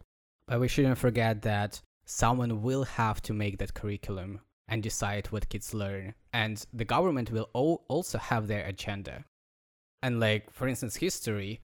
[0.47, 5.49] But we shouldn't forget that someone will have to make that curriculum and decide what
[5.49, 6.13] kids learn.
[6.33, 9.25] And the government will al- also have their agenda.
[10.01, 11.61] And, like, for instance, history,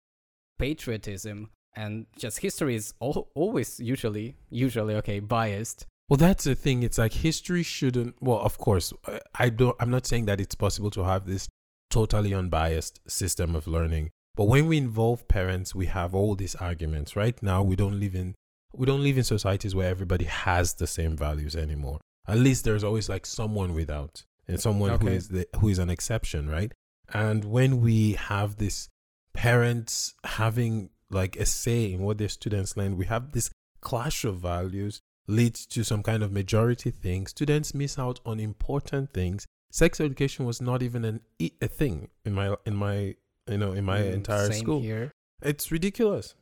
[0.60, 5.86] patriotism, and just history is al- always usually, usually, okay, biased.
[6.10, 6.84] Well, that's the thing.
[6.84, 8.16] It's like history shouldn't.
[8.22, 8.94] Well, of course,
[9.36, 9.76] I don't.
[9.80, 11.48] I'm not saying that it's possible to have this
[11.90, 14.12] totally unbiased system of learning.
[14.36, 17.16] But when we involve parents, we have all these arguments.
[17.16, 18.36] Right now, we don't live in
[18.76, 22.00] we don't live in societies where everybody has the same values anymore.
[22.28, 25.16] At least there's always like someone without and someone who Okay.
[25.16, 26.72] is the who is an exception, right?
[27.14, 28.90] And when we have this
[29.34, 33.50] parents having like a say in what their students learn, we have this
[33.82, 37.28] clash of values leads to some kind of majority thing.
[37.28, 39.46] Students miss out on important things.
[39.72, 43.16] Sex education was not even an a thing in my in my
[43.50, 44.82] you know in my Mm, entire school.
[44.82, 45.12] here.
[45.42, 46.36] It's ridiculous.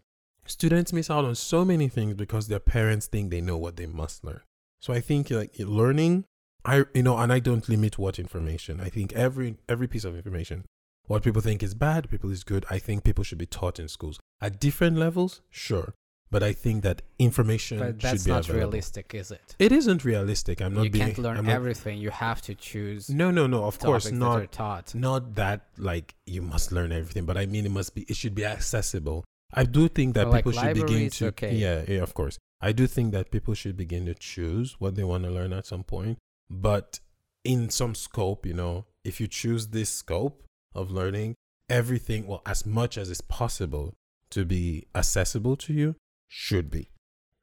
[0.51, 3.85] Students miss out on so many things because their parents think they know what they
[3.85, 4.41] must learn.
[4.81, 6.25] So I think like learning,
[6.65, 8.81] I you know, and I don't limit what information.
[8.81, 10.65] I think every every piece of information,
[11.07, 12.65] what people think is bad, people is good.
[12.69, 15.93] I think people should be taught in schools at different levels, sure,
[16.29, 18.71] but I think that information But should that's be not available.
[18.71, 19.55] realistic, is it?
[19.57, 20.61] It isn't realistic.
[20.61, 21.05] I'm not you being.
[21.05, 21.97] can't learn I'm not- everything.
[22.05, 23.63] You have to choose No, no, no.
[23.71, 27.71] Of course not that not that like you must learn everything, but I mean it
[27.79, 29.23] must be it should be accessible.
[29.53, 31.53] I do think that like people should begin to okay.
[31.55, 32.37] yeah, yeah, of course.
[32.61, 35.65] I do think that people should begin to choose what they want to learn at
[35.65, 36.99] some point, but
[37.43, 40.43] in some scope, you know, if you choose this scope
[40.75, 41.35] of learning,
[41.69, 43.93] everything, well, as much as is possible
[44.29, 45.95] to be accessible to you,
[46.27, 46.89] should be.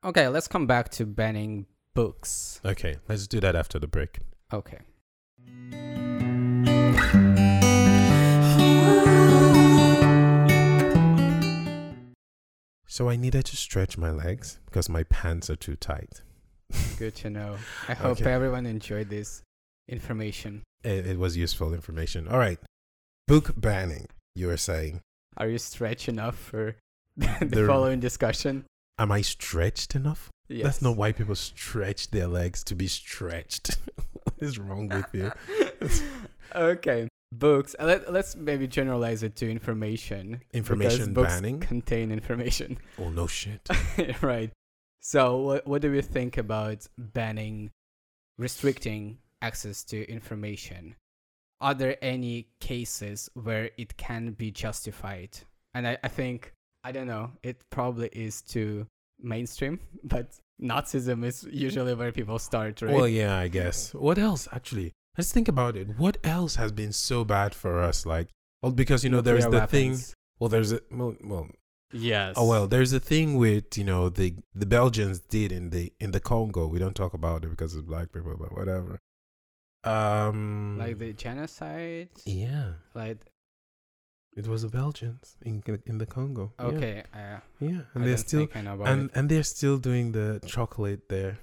[0.04, 2.60] Okay, let's come back to banning books.
[2.64, 4.20] Okay, let's do that after the break.
[4.52, 4.78] Okay.
[12.98, 16.22] So I needed to stretch my legs because my pants are too tight.
[16.98, 17.56] Good to know.
[17.86, 18.32] I hope Okay.
[18.32, 19.40] everyone enjoyed this
[19.88, 20.64] information.
[20.82, 22.26] it, it was useful information.
[22.26, 22.58] All right.
[23.28, 25.00] Book banning, you were saying.
[25.36, 26.74] Are you stretched enough for
[27.16, 28.64] the There- following discussion?
[28.98, 30.28] Am I stretched enough?
[30.48, 30.64] Yes.
[30.64, 33.76] That's not why people stretch their legs to be stretched.
[34.24, 35.30] what is wrong with you?
[36.52, 37.74] okay, books.
[37.78, 40.42] Uh, Let, let's maybe generalize it to information.
[40.52, 41.60] Information books banning?
[41.60, 42.78] contain information.
[42.98, 43.68] Oh no shit.
[44.22, 44.50] right.
[45.00, 47.70] So, what, what do we think about banning,
[48.36, 50.96] restricting access to information?
[51.60, 55.38] Are there any cases where it can be justified?
[55.74, 56.52] And I, I think,
[56.84, 58.86] I don't know, it probably is too
[59.20, 62.94] mainstream, but Nazism is usually where people start, right?
[62.94, 63.94] Well, yeah, I guess.
[63.94, 64.92] What else actually?
[65.18, 65.98] Let's think about it.
[65.98, 68.06] What else has been so bad for us?
[68.06, 68.28] Like,
[68.62, 69.98] well, because you know, there's the thing.
[70.38, 71.48] Well, there's a well, well,
[71.92, 72.34] Yes.
[72.36, 76.12] oh well, there's a thing with you know the the Belgians did in the in
[76.12, 76.68] the Congo.
[76.68, 79.00] We don't talk about it because of black people, but whatever.
[79.84, 82.10] Um, Like the genocide?
[82.26, 83.18] yeah, Like,
[84.36, 86.52] it was the Belgians in in the Congo.
[86.58, 87.02] Yeah, okay.
[87.12, 89.10] Uh, yeah, I and they're still I and it.
[89.16, 91.38] and they're still doing the chocolate there.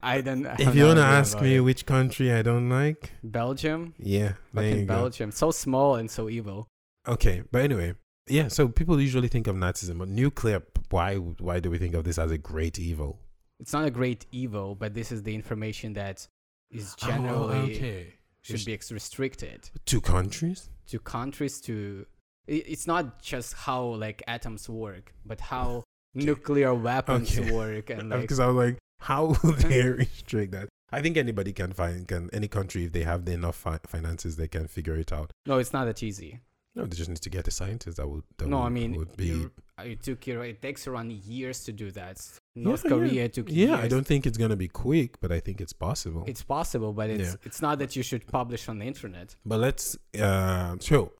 [0.00, 0.46] I don't.
[0.58, 1.60] If you wanna ask me it.
[1.60, 4.94] which country I don't like, Belgium, yeah, fucking go.
[4.94, 6.68] Belgium, so small and so evil.
[7.06, 7.94] Okay, but anyway,
[8.28, 8.48] yeah.
[8.48, 10.62] So people usually think of Nazism, but nuclear.
[10.90, 11.16] Why?
[11.16, 13.18] Why do we think of this as a great evil?
[13.60, 16.26] It's not a great evil, but this is the information that
[16.70, 18.14] is oh, generally oh, okay.
[18.42, 20.68] should be restricted Two countries.
[20.86, 21.60] to countries.
[21.62, 22.06] To
[22.46, 25.82] it's not just how like atoms work, but how
[26.14, 27.50] nuclear weapons Okay.
[27.50, 30.68] work and like Because I was like, how will they restrict that?
[30.90, 34.36] I think anybody can find can any country if they have the enough fi- finances
[34.36, 35.30] they can figure it out.
[35.46, 36.40] no, it's not that easy.
[36.74, 38.22] No, they just need to get a scientist that would.
[38.36, 39.26] That no, would, I mean would be.
[39.26, 39.50] you,
[39.82, 40.40] it took you.
[40.42, 42.20] It takes around years to do that.
[42.54, 42.90] North yeah.
[42.90, 43.80] Korea took yeah, years.
[43.80, 46.24] I don't think it's gonna be quick, but I think it's possible.
[46.26, 47.36] It's possible, but it's Yeah.
[47.42, 49.34] it's not that you should publish on the internet.
[49.44, 51.14] But let's uh so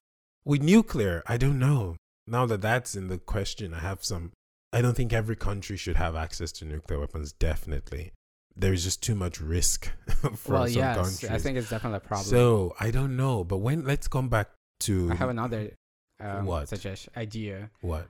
[0.45, 1.97] with nuclear, I don't know.
[2.25, 4.31] Now that that's in the question, I have some
[4.71, 8.11] I don't think every country should have access to nuclear weapons definitely.
[8.55, 9.89] There is just too much risk
[10.35, 11.31] for well, some yes, countries.
[11.31, 12.27] I think it's definitely a problem.
[12.27, 14.49] So, I don't know, but when let's come back
[14.81, 15.71] to I have another
[16.19, 16.67] um, What?
[16.67, 18.07] suggestion idea: what?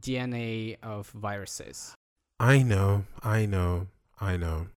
[0.00, 1.94] DNA of viruses.
[2.38, 3.88] I know, I know,
[4.20, 4.68] I know.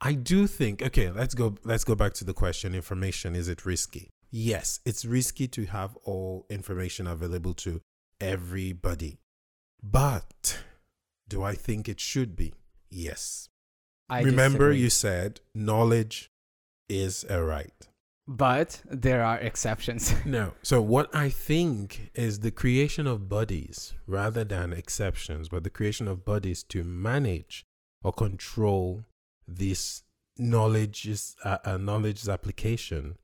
[0.00, 3.64] I do think okay, let's go let's go back to the question information is it
[3.64, 4.08] risky?
[4.30, 7.80] Yes, it's risky to have all information available to
[8.20, 9.18] everybody.
[9.82, 10.58] But
[11.28, 12.54] do I think it should be?
[12.90, 13.48] Yes.
[14.08, 14.80] I Remember disagree.
[14.80, 16.30] you said knowledge
[16.88, 17.72] is a right.
[18.26, 20.14] but there are exceptions.
[20.24, 20.52] No.
[20.62, 26.06] So what I think is the creation of bodies rather than exceptions, but the creation
[26.08, 27.64] of bodies to manage
[28.02, 29.04] or control
[29.48, 30.02] this
[30.36, 33.16] knowledge's uh, uh, knowledge's application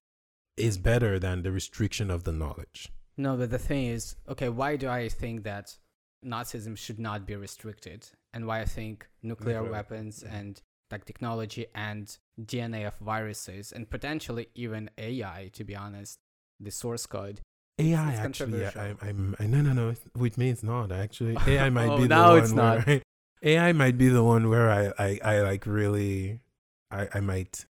[0.57, 2.91] is better than the restriction of the knowledge.
[3.17, 5.77] no, but the thing is, okay, why do I think that
[6.25, 12.17] Nazism should not be restricted, and why I think nuclear weapons and like technology and
[12.41, 16.19] DNA of viruses and potentially even AI, to be honest,
[16.61, 17.41] the source code.
[17.79, 18.95] AI it's actually, I.
[19.03, 19.95] I'm, I, no, no, no.
[20.17, 21.37] With me, it's not actually.
[21.47, 22.89] AI might Oh, be the now one it's not.
[22.89, 23.03] I,
[23.43, 26.41] AI might be the one where I, I, I like really,
[26.91, 27.67] I, I might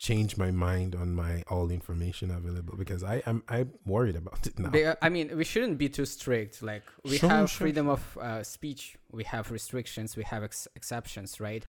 [0.00, 4.58] change my mind on my all information available because I am I'm worried about it
[4.58, 4.70] now.
[4.70, 6.62] Uh, I mean, we shouldn't be too strict.
[6.62, 10.66] Like we Sure, have sure, freedom of uh, speech, we have restrictions, we have ex-
[10.74, 11.64] exceptions, right?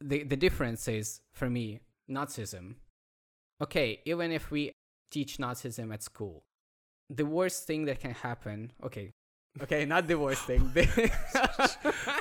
[0.00, 2.74] The the difference is for me Nazism.
[3.62, 4.72] Okay, even if we
[5.10, 6.44] teach Nazism at school,
[7.08, 8.72] the worst thing that can happen.
[8.84, 9.12] Okay,
[9.62, 10.70] okay, not the worst thing.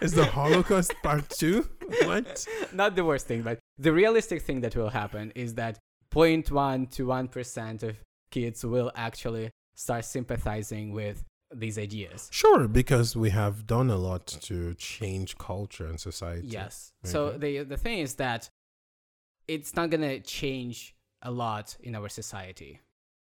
[0.01, 1.67] Is the Holocaust part two?
[2.05, 2.45] What?
[2.71, 5.79] not the worst thing, but the realistic thing that will happen is that
[6.13, 7.97] 0.1 to 1% of
[8.29, 12.29] kids will actually start sympathizing with these ideas.
[12.31, 16.47] Sure, because we have done a lot to change culture and society.
[16.47, 16.91] Yes.
[17.03, 18.49] So the the thing is that
[19.47, 22.79] it's not gonna change a lot in our society.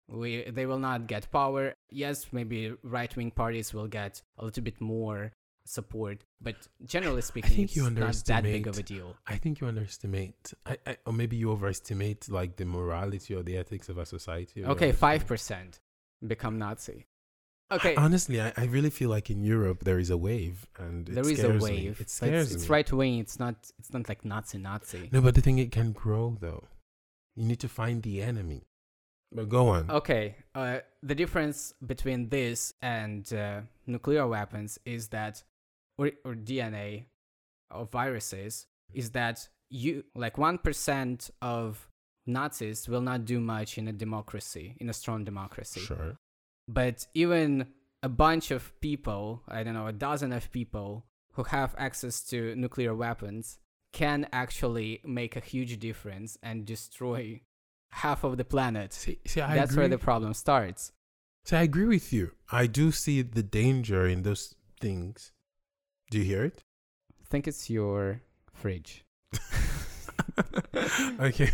[0.09, 1.75] We they will not get power.
[1.91, 5.33] Yes, maybe right wing parties will get a little bit more
[5.71, 9.17] support, but generally speaking, I think it's you not that big of a deal.
[9.27, 13.57] I think you underestimate, I, I, or maybe you overestimate like the morality or the
[13.57, 14.65] ethics of a society.
[14.65, 15.81] Okay, five percent
[16.27, 17.07] become Nazi.
[17.73, 21.23] Okay, Honestly, I, I really feel like in Europe there is a wave, and there
[21.23, 21.71] is a scares me.
[21.71, 22.01] wave.
[22.01, 22.75] It scares it's, it's me.
[22.75, 23.19] right wing.
[23.21, 23.55] It's not.
[23.79, 25.09] It's not like Nazi Nazi.
[25.13, 26.65] No, but the thing it can grow though.
[27.37, 28.67] You need to find the enemy.
[29.33, 29.91] But go on.
[29.91, 35.45] Okay, uh, the difference between this and uh, nuclear weapons is that,
[36.01, 37.05] or, or DNA
[37.71, 38.99] of viruses, mm-hmm.
[38.99, 41.89] is that you like one percent of
[42.27, 45.81] Nazis will not do much in a democracy, in a strong democracy.
[45.81, 46.17] Sure.
[46.67, 47.67] But even
[48.03, 52.55] a bunch of people, I don't know, a dozen of people who have access to
[52.57, 53.59] nuclear weapons
[53.93, 57.41] can actually make a huge difference and destroy
[57.91, 58.93] half of the planet.
[58.93, 59.83] See, see I That's agree.
[59.83, 60.93] where the problem starts.
[61.45, 62.33] So I agree with you.
[62.53, 65.33] I do see the danger in those things.
[66.11, 66.63] Do you hear it?
[67.21, 69.05] I think it's your fridge.
[71.21, 71.51] okay.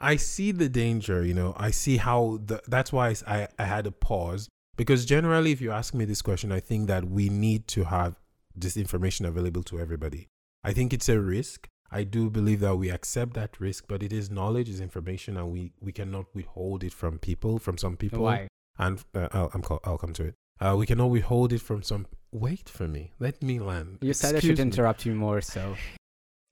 [0.00, 1.54] I see the danger you know.
[1.56, 4.48] I see how the that's why I, I had a pause.
[4.76, 8.20] Because generally if you ask me this question i think that we need to have
[8.54, 10.28] this information available to everybody.
[10.62, 11.68] I think it's a risk.
[11.90, 15.50] I do believe that we accept that risk but it is knowledge is information and
[15.50, 18.24] we we cannot withhold it from people from some people.
[18.24, 18.48] Why?
[18.78, 22.06] and uh, I'll, I'm I'll come to it uh, we cannot withhold it from some
[22.32, 24.62] wait for me let me land You said I should me.
[24.62, 25.76] interrupt you more, so.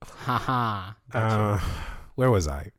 [0.04, 0.92] Haha.
[1.12, 1.26] gotcha.
[1.26, 1.60] uh,
[2.14, 2.70] where was i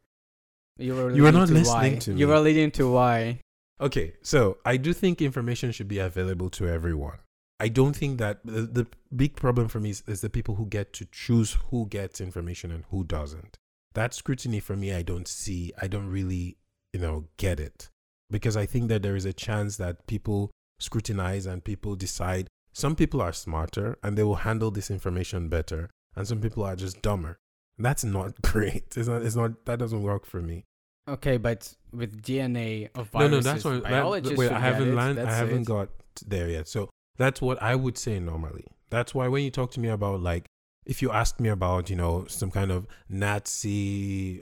[0.78, 2.00] you were you were not to listening why.
[2.00, 3.40] to You were leading to why.
[3.82, 7.18] Okay, so I do think information should be available to everyone.
[7.60, 10.68] I don't think that the, the big problem for me is, is the people who
[10.68, 13.58] get to choose who gets information and who doesn't.
[13.96, 15.74] That scrutiny for me, I don't see.
[15.82, 16.58] I don't really,
[16.94, 17.90] you know, get it
[18.30, 22.48] because I think that there is a chance that people scrutinize and people decide.
[22.74, 26.76] Some people are smarter and they will handle this information better, and some people are
[26.76, 27.40] just dumber.
[27.78, 28.96] That's not great.
[28.96, 29.22] It's not.
[29.24, 29.66] It's not.
[29.66, 30.66] That doesn't work for me.
[31.10, 33.84] Okay, but with DNA of viruses, no, no, that's what.
[34.24, 35.68] That, wait, I haven't it, land, I haven't it.
[35.68, 35.90] got
[36.26, 36.68] there yet.
[36.68, 38.66] So that's what I would say normally.
[38.90, 40.46] That's why when you talk to me about like,
[40.86, 44.42] if you ask me about, you know, some kind of Nazi,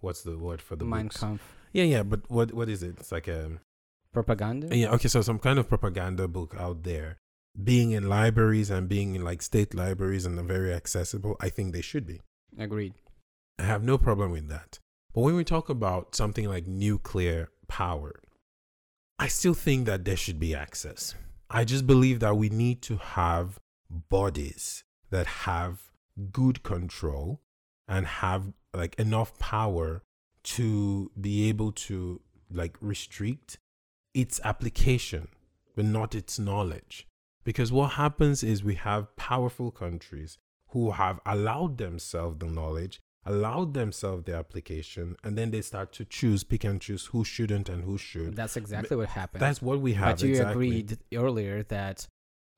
[0.00, 1.20] what's the word for the Mein books?
[1.20, 2.96] Kampf Yeah, yeah, but what what is it?
[2.98, 3.58] It's like a
[4.16, 4.74] propaganda.
[4.74, 4.90] yeah.
[4.94, 7.18] Okay, so some kind of propaganda book out there,
[7.62, 11.36] being in libraries and being in like state libraries and very accessible.
[11.40, 12.20] I think they should be.
[12.58, 12.94] Agreed.
[13.58, 14.78] I have no problem with that.
[15.12, 18.20] But when we talk about something like nuclear power,
[19.18, 21.14] I still think that there should be access.
[21.48, 23.58] I just believe that we need to have
[23.90, 25.90] bodies that have
[26.32, 27.40] good control
[27.86, 30.02] and have like enough power
[30.42, 33.58] to be able to like restrict
[34.16, 35.28] its application
[35.76, 37.06] but not its knowledge
[37.44, 40.38] because what happens is we have powerful countries
[40.70, 46.04] who have allowed themselves the knowledge allowed themselves the application and then they start to
[46.04, 49.42] choose pick and choose who shouldn't and who should That's exactly what happened.
[49.42, 50.52] that's what we have but you exactly.
[50.52, 52.06] agreed earlier that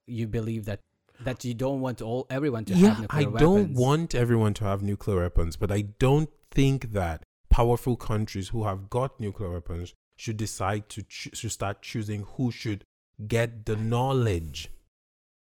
[0.07, 0.81] you believe that
[1.21, 3.42] that you don't want all everyone to yeah have nuclear weapons.
[3.42, 8.49] i don't want everyone to have nuclear weapons but i don't think that powerful countries
[8.51, 12.85] who have got nuclear weapons should decide to ch- to start choosing who should
[13.26, 14.70] get the knowledge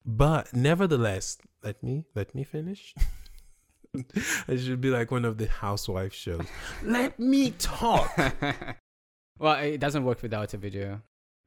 [0.04, 2.94] but nevertheless let me let me finish
[3.94, 6.46] it should be like one of the housewife shows
[6.82, 8.10] let me talk
[9.38, 11.00] well, it doesn't work without a video.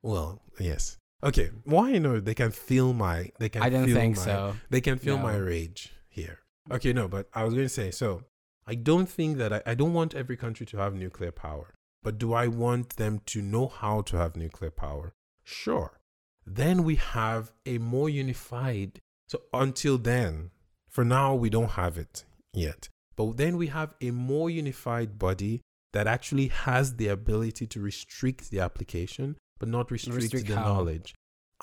[0.03, 4.17] well yes okay why no they can feel my they can I don't feel think
[4.17, 4.55] my, so.
[4.69, 6.39] They can feel my rage here.
[6.69, 8.23] Okay, no, but I was going to say so.
[8.67, 12.17] I don't think that I, I don't want every country to have nuclear power, but
[12.17, 15.13] do I want them to know how to have nuclear power?
[15.43, 15.99] Sure.
[16.45, 18.99] Then we have a more unified.
[19.27, 20.51] So until then,
[20.89, 22.89] for now, we don't have it yet.
[23.15, 25.61] But then we have a more unified body
[25.93, 30.73] that actually has the ability to restrict the application, but not restrict, Restrict the how?
[30.73, 31.13] knowledge.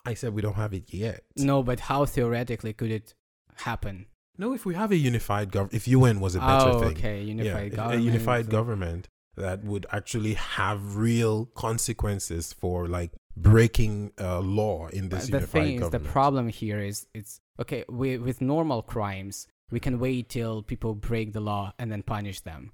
[0.04, 1.24] I said we don't have it yet.
[1.36, 3.14] No, but how theoretically could it
[3.56, 4.06] happen?
[4.36, 7.22] No, if we have a unified government, if UN was a better oh, thing, okay,
[7.22, 8.00] unified if government.
[8.00, 15.08] a unified government that would actually have real consequences for like breaking uh, law in
[15.08, 17.84] this the thing is, the problem here is it's okay.
[17.88, 22.40] We, with normal crimes, we can wait till people break the law and then punish
[22.40, 22.72] them.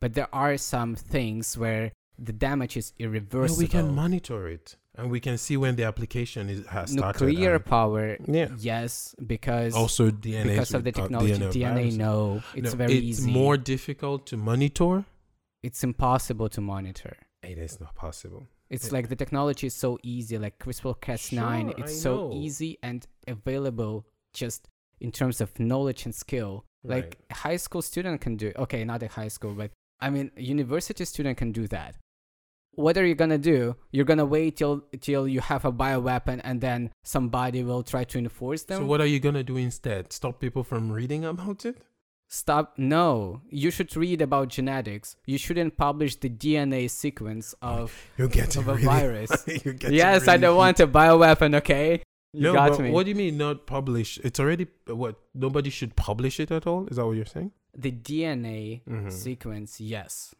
[0.00, 3.58] But there are some things where the damage is No, irreversible.
[3.62, 7.26] we can monitor it, and we can see when the application is has started.
[7.26, 8.48] Nuclear power, yeah.
[8.58, 11.94] yes, because Also, DNA because of the technology, DNA, virus.
[11.96, 13.30] no, it's No, very it's easy.
[13.32, 15.04] more difficult to monitor.
[15.66, 17.14] It's impossible to monitor.
[17.42, 18.42] It is not possible.
[18.74, 21.62] It's It- like the technology is so easy, like CRISPR-Cas9.
[21.70, 22.32] Sure, it's I so know.
[22.44, 23.94] easy and available
[24.32, 24.60] just
[25.00, 26.52] in terms of knowledge and skill.
[26.82, 27.16] Like Right.
[27.30, 28.52] a high school student can do.
[28.64, 31.92] Okay, not a high school, but I mean, a university student can do that.
[32.76, 33.76] What are you gonna do?
[33.92, 38.18] You're gonna wait till till you have a bioweapon, and then somebody will try to
[38.18, 38.78] enforce them.
[38.82, 40.12] So what are you gonna do instead?
[40.12, 41.76] Stop people from reading about it?
[42.28, 42.74] Stop.
[42.78, 45.16] No, you should read about genetics.
[45.26, 49.44] You shouldn't publish the DNA sequence of You're getting of a really, virus.
[49.64, 51.54] you're getting yes, I don't want a bioweapon.
[51.56, 52.02] Okay,
[52.32, 52.90] you no, got but me.
[52.90, 54.18] what do you mean not publish?
[54.24, 55.16] It's already what?
[55.34, 56.86] Nobody should publish it at all.
[56.88, 57.52] Is that what you're saying?
[57.76, 59.10] the DNA Mhm.
[59.10, 60.32] sequence, yes,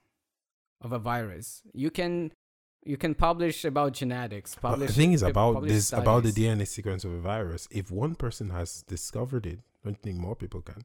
[0.81, 1.63] of a virus.
[1.73, 2.33] You can
[2.87, 4.55] you can publish about genetics.
[4.61, 6.33] But Publish the thing is about publish this about the.
[6.33, 7.67] DNA sequence of a virus.
[7.71, 10.85] If one person has discovered it, don't you think more people can?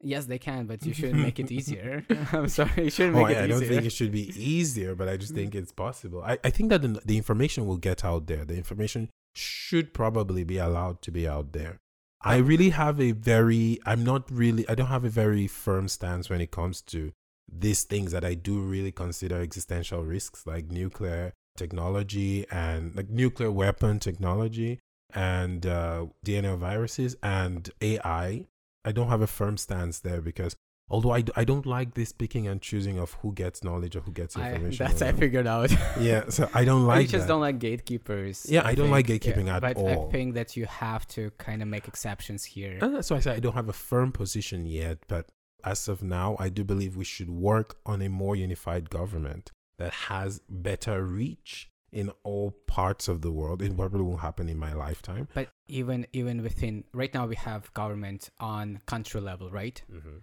[0.00, 2.04] Yes, they can, but you shouldn't make it easier.
[2.32, 3.42] I'm sorry, you shouldn't Oh, make I, easier.
[3.42, 6.22] I don't think it should be easier, but I just think it's possible.
[6.22, 8.44] I, I think that the, the information will get out there.
[8.44, 11.78] The information should probably be allowed to be out there.
[12.20, 16.28] I really have a very, I'm not really, I don't have a very firm stance
[16.30, 17.12] when it comes to
[17.50, 23.50] these things that I do really consider existential risks like nuclear technology and like nuclear
[23.50, 24.78] weapon technology
[25.14, 28.46] and uh, DNA viruses and AI.
[28.88, 30.56] I don't have a firm stance there because
[30.88, 34.12] although I, I don't like this picking and choosing of who gets knowledge or who
[34.12, 34.86] gets I, information.
[34.86, 35.70] that's I figured out.
[36.00, 37.00] yeah, so I don't like.
[37.00, 37.28] I just that.
[37.28, 38.46] don't like gatekeepers.
[38.48, 40.08] Yeah, I don't like gatekeeping at but all.
[40.08, 42.78] I think that you have to kind of make exceptions here.
[42.80, 45.28] And that's why I say I don't have a firm position yet, but
[45.64, 49.92] as of now, I do believe we should work on a more unified government that
[49.92, 53.62] has better reach in all parts of the world.
[53.62, 55.28] It probably won't happen in my lifetime.
[55.34, 59.80] But even even within right now we have government on country level, right?
[59.92, 60.18] Mm-hmm.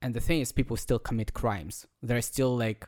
[0.00, 1.86] And the thing is, people still commit crimes.
[2.02, 2.86] They're still like,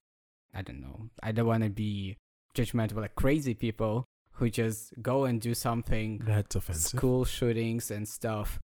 [0.54, 1.10] I don't know.
[1.22, 2.18] I don't want to be
[2.54, 4.04] judgmental, like crazy people
[4.34, 6.98] who just go and do something, That's offensive.
[6.98, 8.58] school shootings and stuff.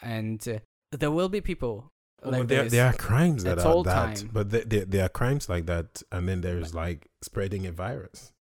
[0.00, 0.60] And uh,
[0.96, 1.90] there will be people
[2.22, 4.30] Well, like there, there are crimes that are that, time.
[4.32, 8.32] but there, there, there are crimes like that, and then there's like spreading a virus.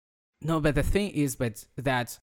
[0.41, 2.17] No, but the thing is, but that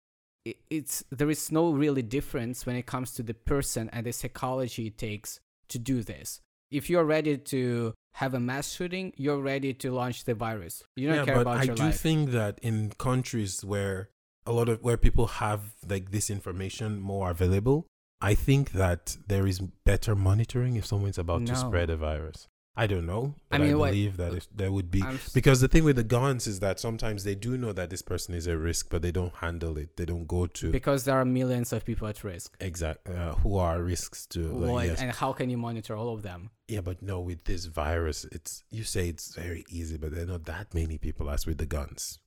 [0.70, 4.88] it's there is no really difference when it comes to the person and the psychology
[4.88, 5.39] it takes
[5.70, 6.39] to do this.
[6.72, 10.84] If you're ready to have a mass shooting, you're ready to launch the virus.
[10.95, 11.99] You don't yeah, care but about I your do life.
[11.99, 14.09] think that in countries where
[14.45, 17.88] a lot of where people have like this information more available,
[18.22, 22.47] I think that there is better monitoring if someone's about to spread a virus.
[22.78, 23.36] I don't know.
[23.51, 25.86] I But I, mean, what- believe that if there would be I'm because the thing
[25.86, 28.89] with the guns is that sometimes they do know that this person is at risk,
[28.89, 29.95] but they don't handle it.
[29.95, 32.57] They don't go to because there are millions of people at risk.
[32.59, 34.39] exact uh, who are risks to.
[34.41, 35.01] Like, yes.
[35.01, 36.49] And how can you monitor all of them?
[36.67, 40.28] Yeah, but no, with this virus, it's you say it's very easy, but there are
[40.28, 42.19] not that many people as with the guns.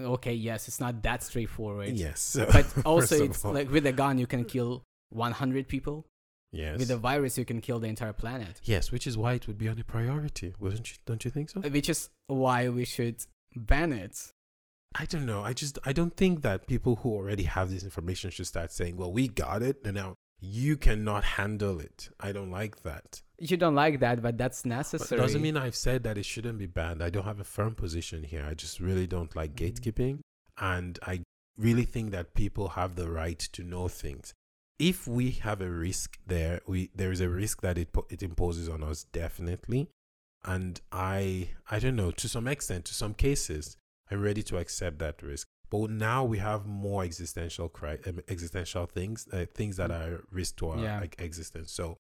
[0.00, 1.90] Okay, yes, it's not that straightforward.
[1.96, 6.06] Yes, so But also, it's all- like with a gun, you can kill 100 people.
[6.52, 8.60] Yes, With a virus, you can kill the entire planet.
[8.64, 10.96] yes, which is why it would be on a priority, wouldn't you?
[11.06, 11.60] Don't you think so?
[11.60, 13.16] Which is why we should
[13.56, 14.32] ban it.
[14.94, 15.42] I don't know.
[15.42, 18.96] I just I don't think that people who already have this information should start saying,
[18.96, 23.20] "Well, we got it, and now you cannot handle it." I don't like that.
[23.38, 25.20] You don't like that, but that's But necessary.
[25.20, 27.02] doesn't mean I've said that it shouldn't be banned.
[27.02, 28.44] I don't have a firm position here.
[28.44, 29.72] I just really don't like Mhm.
[29.74, 30.20] gatekeeping.
[30.56, 31.22] And I
[31.58, 34.32] really think that people have the right to know things.
[34.78, 38.68] If we have a risk there, we there is a risk that it it imposes
[38.68, 39.88] on us definitely.
[40.44, 43.76] And I I don't know to some extent, to some cases,
[44.10, 45.48] I'm ready to accept that risk.
[45.70, 50.56] But now we have more existential cri- um, existential things, uh, things that are risk
[50.56, 51.00] to our Yeah.
[51.00, 51.72] like, existence.
[51.72, 51.98] So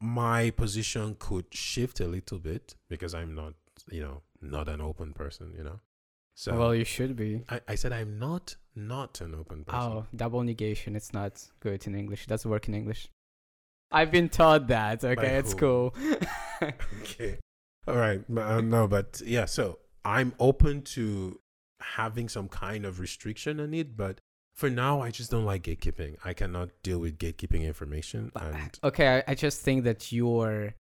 [0.00, 3.54] my position could shift a little bit because I'm not,
[3.90, 5.80] you know, not an open person, you know.
[6.34, 7.42] So well, you should be.
[7.48, 9.80] I, I said I'm not not an open person.
[9.80, 10.96] Oh, double negation.
[10.96, 12.24] It's not good in English.
[12.24, 13.08] It doesn't work in English.
[13.90, 15.04] I've been taught that.
[15.04, 15.94] Okay, it's cool.
[17.02, 17.38] okay.
[17.86, 18.22] All right.
[18.36, 21.40] uh, no, but yeah, so I'm open to
[21.80, 24.20] having some kind of restriction on it, but
[24.54, 26.16] for now I just don't like gatekeeping.
[26.24, 30.74] I cannot deal with gatekeeping information and okay, I, I just think that your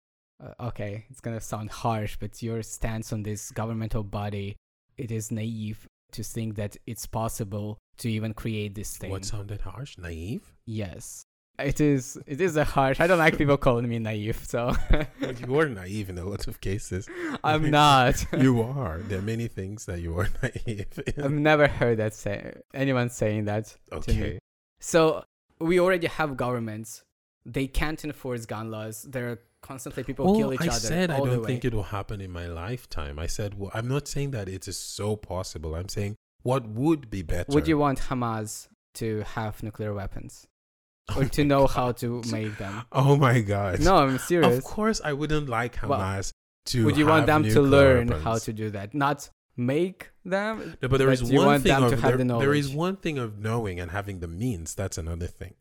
[0.43, 4.55] uh, okay, it's gonna sound harsh, but your stance on this governmental body,
[4.97, 9.11] it is naive to think that it's possible to even create this thing.
[9.11, 9.97] what sounded harsh?
[9.97, 10.53] Naive?
[10.65, 11.23] yes,
[11.59, 12.17] it is.
[12.25, 12.99] It is a harsh.
[12.99, 14.73] I don't like people calling me naive, so
[15.45, 17.07] you are naive in a lot of cases.
[17.43, 18.25] I'm not.
[18.37, 18.97] you are.
[18.99, 21.23] There are many things that you are naive in.
[21.23, 24.19] I've never heard that say anyone saying that to Okay.
[24.19, 24.39] me.
[24.79, 25.23] So
[25.59, 27.03] we already have governments.
[27.45, 29.03] They can't enforce gun laws.
[29.03, 30.79] There are constantly people Well, kill each I other.
[30.79, 33.19] said I all the don't think it will happen in my lifetime.
[33.19, 35.75] I said, well, I'm not saying that it is so possible.
[35.75, 37.51] I'm saying what would be better.
[37.51, 40.47] Would you want Hamas to have nuclear weapons
[41.09, 41.75] Oh or to know God.
[41.75, 42.83] how to make them?
[42.91, 43.79] Oh my god!
[43.81, 44.57] No, I'm serious.
[44.57, 46.31] Of course, I wouldn't like Well, Hamas
[46.67, 46.85] to.
[46.85, 48.23] Would you want them to learn weapons.
[48.23, 48.93] how to do that?
[48.93, 50.77] Not make them?
[50.81, 53.17] No, but there is but you one thing of there, the there is one thing
[53.17, 54.75] of knowing and having the means.
[54.75, 55.55] That's another thing.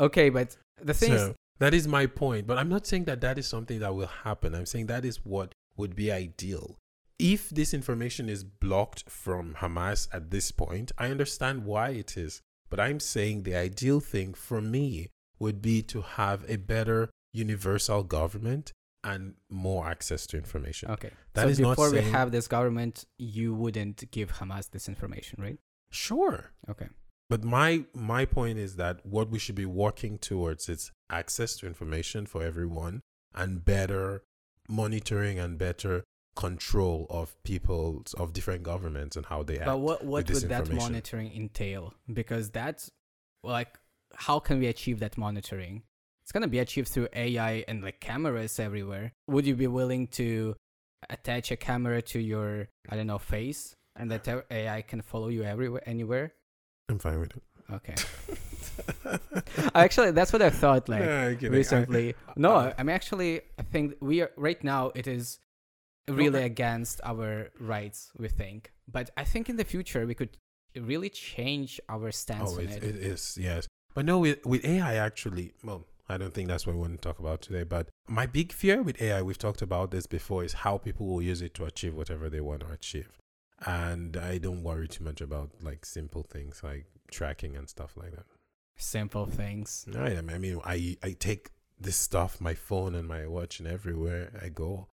[0.00, 2.46] Okay, but the thing so is, that is my point.
[2.46, 4.54] But I'm not saying that that is something that will happen.
[4.54, 6.76] I'm saying that is what would be ideal.
[7.18, 12.40] If this information is blocked from Hamas at this point, I understand why it is.
[12.70, 15.08] But I'm saying the ideal thing for me
[15.38, 20.90] would be to have a better universal government and more access to information.
[20.90, 21.10] okay.
[21.34, 25.42] That so is not before we have this government, you wouldn't give Hamas this information,
[25.42, 25.58] right?
[25.90, 26.50] Sure.
[26.68, 26.88] Okay.
[27.30, 31.66] But my my point is that what we should be working towards is access to
[31.66, 33.02] information for everyone
[33.32, 34.24] and better
[34.68, 36.02] monitoring and better
[36.34, 39.66] control of people of different governments and how they act.
[39.66, 41.94] But what what would that monitoring entail?
[42.12, 42.90] Because that's
[43.44, 43.78] like
[44.16, 45.84] how can we achieve that monitoring?
[46.22, 49.12] It's gonna be achieved through AI and like cameras everywhere.
[49.28, 50.56] Would you be willing to
[51.08, 55.44] attach a camera to your I don't know face and that AI can follow you
[55.44, 56.32] everywhere anywhere?
[56.90, 57.42] I'm fine with it.
[57.72, 57.94] Okay.
[59.74, 61.38] Actually, that's what I thought like Yeah, I'm.
[61.44, 62.14] I- recently.
[62.36, 65.38] no, uh, I'm actually I think we are right now it is
[66.08, 70.36] really against our rights we think but i think in the future we could
[70.76, 74.64] really change our stance oh, on it, it, it is yes, but no, with with
[74.64, 77.64] AI actually, well, I don't think that's what we want to talk about today.
[77.64, 81.22] But my big fear with AI, we've talked about this before, is how people will
[81.22, 83.18] use it to achieve whatever they want to achieve,
[83.66, 88.12] and I don't worry too much about like simple things like tracking and stuff like
[88.12, 88.26] that.
[88.76, 90.16] simple things Right.
[90.16, 94.48] I mean, I I take this stuff, my phone and my watch, and everywhere I
[94.48, 94.88] go.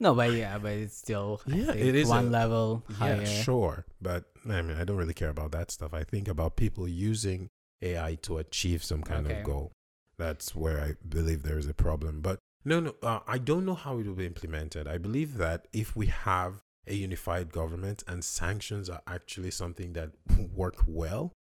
[0.00, 3.84] no but yeah but it's still Yeah, it is one a- level higher Yeah, sure.
[4.00, 5.92] But I mean, I don't really care about that stuff.
[5.94, 7.48] I think about people using
[7.82, 9.38] AI to achieve some kind Okay.
[9.40, 9.72] of goal.
[10.16, 12.20] That's where I believe there is a problem.
[12.20, 14.86] But no, no, uh, I don't know how it will be implemented.
[14.86, 20.10] I believe that if we have a unified government and sanctions are actually something that
[20.54, 21.32] work well,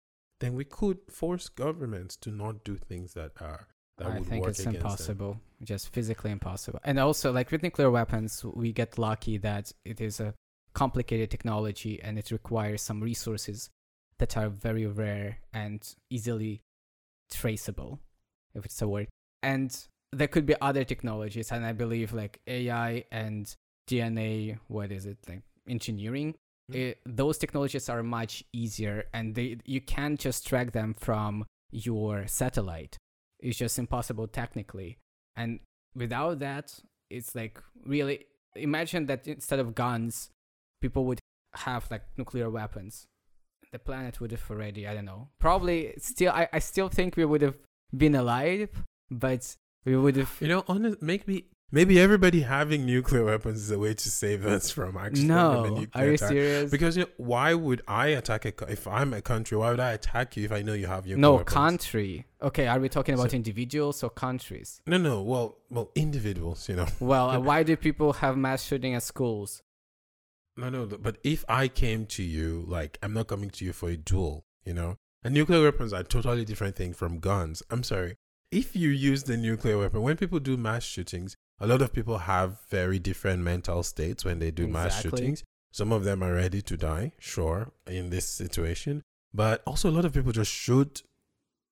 [0.41, 3.69] then we could force governments to not do things that are
[3.99, 4.87] that i would think work it's against them.
[4.87, 10.01] impossible just physically impossible and also like with nuclear weapons we get lucky that it
[10.01, 10.35] is a
[10.73, 13.71] complicated technology and it requires some resources
[14.19, 16.61] that are very rare and easily
[17.33, 18.01] traceable
[18.55, 19.09] if it's a word
[19.43, 23.57] and there could be other technologies and i believe like ai and
[23.89, 26.35] dna what is it like engineering?
[26.71, 32.27] It, those technologies are much easier and they you can't just track them from your
[32.27, 32.99] satellite.
[33.41, 34.99] It's just impossible technically.
[35.35, 35.61] And
[35.95, 36.79] without that
[37.09, 40.29] it's like really imagine that instead of guns
[40.83, 41.21] people would
[41.55, 43.07] have like nuclear weapons.
[43.73, 45.29] The planet would have already i don't know.
[45.41, 47.57] Probably still i, I still think we would have
[47.97, 53.61] been alive but we would have You know, honest, maybe maybe everybody having nuclear weapons
[53.61, 56.29] is a way to save us from actually having a no nuclear are you attack.
[56.29, 59.57] serious Because you know, why would I attack a co- if I'm a country?
[59.59, 61.55] Why would I attack you if I know you have nuclear no weapons?
[61.55, 65.23] country okay are we talking about So- individuals or countries No, no.
[65.23, 66.69] Well, well, individuals.
[66.69, 66.87] You know.
[67.01, 69.63] well uh, why do people have mass shooting at schools
[70.57, 70.87] No, no.
[70.87, 74.45] But if I came to you, like I'm not coming to you for a duel.
[74.65, 77.63] You know, and nuclear weapons are a totally different thing from guns.
[77.71, 78.17] I'm sorry.
[78.51, 82.19] If you use the nuclear weapon, when people do mass shootings, a lot of people
[82.19, 85.45] have very different mental states when they do mass shootings.
[85.71, 89.03] Some of them are ready to die, sure, in this situation.
[89.35, 91.03] But also, a lot of people just shoot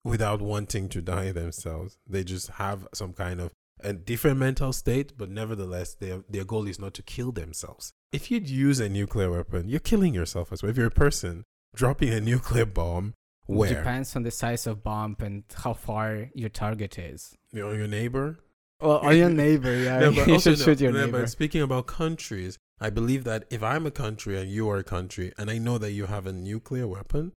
[0.03, 1.97] without wanting to die themselves.
[2.07, 6.67] They just have some kind of a different mental state, but nevertheless, their, their goal
[6.67, 7.93] is not to kill themselves.
[8.11, 10.71] If you'd use a nuclear weapon, you're killing yourself as well.
[10.71, 11.43] If you're a person
[11.75, 13.13] dropping a nuclear bomb,
[13.45, 13.71] where?
[13.71, 17.71] It depends on the size of bomb and how far your target is You know,
[17.71, 18.39] your neighbor?
[18.81, 21.21] Well or your neighbor yeah No, but you also should no, shoot your no, neighbor
[21.21, 24.83] But speaking about countries, I believe that if I'm a country and you are a
[24.83, 27.33] country, and I know that you have a nuclear weapon,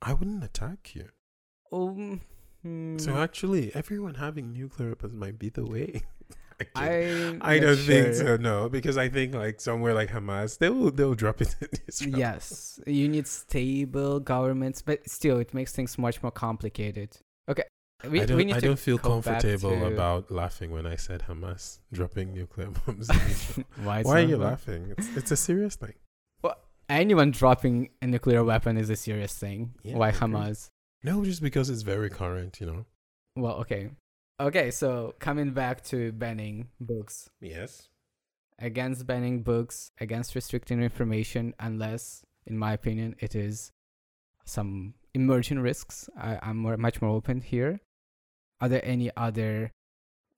[0.00, 1.08] I wouldn't attack you.
[1.72, 2.20] um,
[2.98, 6.02] So hmm, actually, everyone having nuclear weapons might be the way.
[6.74, 8.36] I I don't think so.
[8.36, 12.18] No, because I think like somewhere like Hamas, they will they'll drop it in Israel.
[12.18, 17.16] Yes, you need stable governments, but still, it makes things much more complicated.
[17.48, 17.64] Okay,
[18.08, 18.52] we, I don't.
[18.52, 23.08] I don't feel comfortable to- about laughing when I said Hamas dropping nuclear bombs.
[23.82, 24.94] Why, Why are you laughing?
[24.96, 25.94] It's it's a serious thing.
[26.42, 26.56] Well,
[26.88, 29.74] anyone dropping a nuclear weapon is a serious thing.
[29.82, 30.68] Yeah, Why Hamas?
[31.02, 32.84] No, just because it's very current, you know.
[33.36, 33.90] Well, okay,
[34.40, 34.70] okay.
[34.70, 37.88] So coming back to banning books, Yes.
[38.60, 43.72] against banning books, against restricting information, unless, in my opinion, it is
[44.44, 46.08] some emerging risks.
[46.16, 47.80] I, I'm more, much more open here.
[48.60, 49.72] Are there any other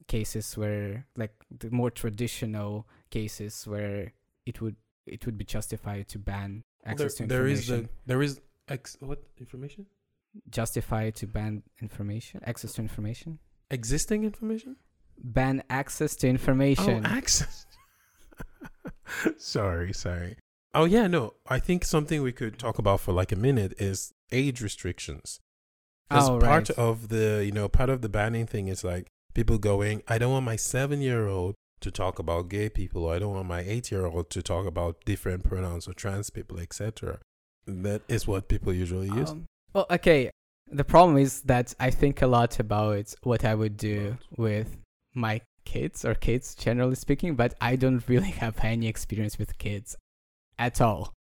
[0.08, 4.12] cases where, like the more traditional cases, where
[4.46, 7.36] it would it would be justified to ban Well, access there, to information.
[7.36, 9.86] there is the there is ex what information?
[10.48, 13.38] Justified to ban information, access to information,
[13.70, 14.76] Existing information?
[15.18, 17.04] ban access to information.
[17.04, 17.66] Oh, access.
[19.38, 20.36] sorry, sorry.
[20.74, 21.34] Oh yeah, no.
[21.48, 25.40] I think something we could talk about for like a minute is age restrictions.
[26.10, 29.58] Because Oh, part of the you know part of the banning thing is like people
[29.58, 33.20] going, I don't want my seven year old to talk about gay people, or I
[33.20, 37.20] don't want my eight year old to talk about different pronouns or trans people, etc.
[37.66, 39.30] That is what people usually use.
[39.30, 40.30] Um, well, okay.
[40.72, 44.76] The problem is that I think a lot about what I would do with
[45.14, 49.96] my kids or kids generally speaking, but I don't really have any experience with kids
[50.58, 51.12] at all.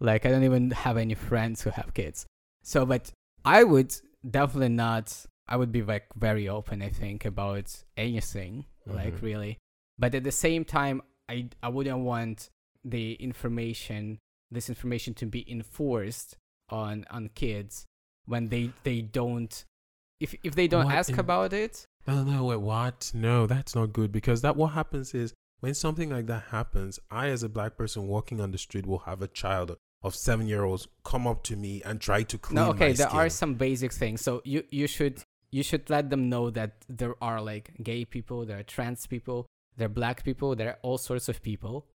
[0.00, 2.26] Like I don't even have any friends who have kids.
[2.62, 3.10] So, but
[3.44, 3.94] I would
[4.28, 5.26] definitely not.
[5.46, 6.82] I would be like very open.
[6.82, 9.22] I think about anything, like Mhm.
[9.22, 9.58] really.
[9.98, 12.50] But at the same time, I I wouldn't want
[12.84, 14.18] the information,
[14.50, 16.36] this information, to be enforced
[16.68, 17.86] on on kids
[18.26, 19.64] when they they don't.
[20.20, 23.10] If if they don't What ask in- about it, No, no, wait, what?
[23.14, 27.28] No, that's not good because that what happens is when something like that happens, I
[27.28, 30.64] as a black person walking on the street will have a child of seven year
[30.64, 33.92] olds come up to me and try to clean no okay there are some basic
[33.92, 34.20] things.
[34.20, 38.44] So you you should you should let them know that there are like gay people
[38.46, 39.46] there are trans people
[39.76, 41.86] there are black people there are all sorts of people.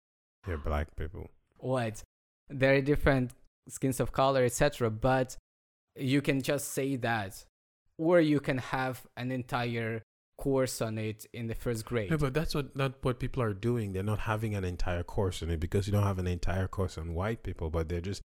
[0.45, 1.30] They're black people.
[1.58, 2.04] what?
[2.49, 3.32] There are different
[3.70, 5.38] skins of color etc but
[5.95, 7.45] you can just say that
[7.97, 10.04] or you can have an entire
[10.46, 13.54] course on it in the first grade No, but that's what not what people are
[13.70, 13.86] doing.
[13.94, 16.96] They're not having an entire course on it because you don't have an entire course
[17.02, 18.22] on white people, but they're just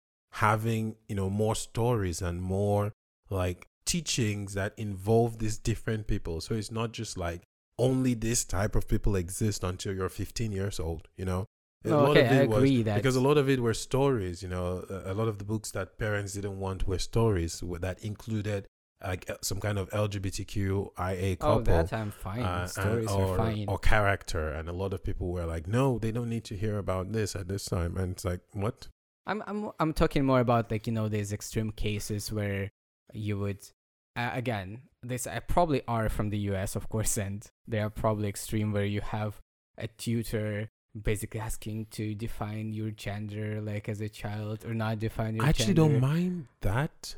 [0.45, 2.83] having, you know, more stories and more
[3.29, 6.35] like teachings that involve these different people.
[6.41, 7.41] So it's not just like
[7.77, 11.41] only this type of people exist until you're 15 years old, you know?
[11.83, 13.59] A Oh, lot okay, of I it was- agree that because a lot of it
[13.65, 14.67] were stories, you know,
[15.13, 17.53] a lot of the books that parents didn't want were stories
[17.85, 18.61] that included
[19.03, 22.41] like uh, some kind of LGBTQIA couple oh that i'm fine.
[22.41, 23.65] uh, and- stories or, are fine.
[23.67, 24.49] or character.
[24.49, 27.35] And a lot of people were like no they don't need to hear about this
[27.35, 27.97] at this time.
[27.97, 28.87] And it's like what?
[29.27, 32.71] I'm I'm I'm talking more about like you know these extreme cases where
[33.13, 33.59] you would
[34.15, 36.75] uh, again this uh, probably are from the U.S.
[36.75, 39.39] of course and they are probably extreme where you have
[39.77, 40.69] a tutor
[40.99, 45.49] basically asking to define your gender like as a child or not define your i
[45.49, 45.91] actually gender.
[45.91, 47.15] don't mind that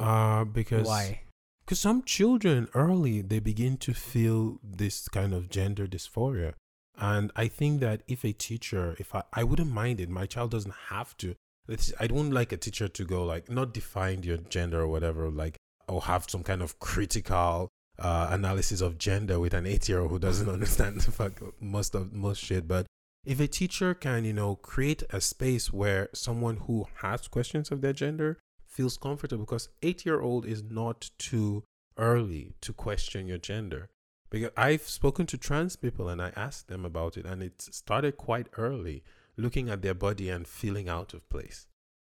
[0.00, 1.22] uh because Why?
[1.64, 6.54] because some children early they begin to feel this kind of gender dysphoria.
[6.98, 10.08] And i think that if a teacher if i i wouldn't mind it.
[10.08, 11.34] My child doesn't have to.
[11.68, 15.28] It's, i don't like a teacher to go like not define your gender or whatever
[15.30, 15.56] like
[15.88, 17.68] or have some kind of critical
[17.98, 21.94] uh, analysis of gender with an eight year old who doesn't understand the fuck most
[21.94, 22.68] of most shit.
[22.68, 22.86] But
[23.24, 27.80] if a teacher can you know create a space where someone who has questions of
[27.80, 28.38] their gender
[28.76, 31.64] feels comfortable because eight year old is not too
[31.96, 33.88] early to question your gender.
[34.28, 38.16] Because i've spoken to trans people and i asked them about it and it started
[38.16, 39.04] quite early
[39.36, 41.66] looking at their body and feeling out of place.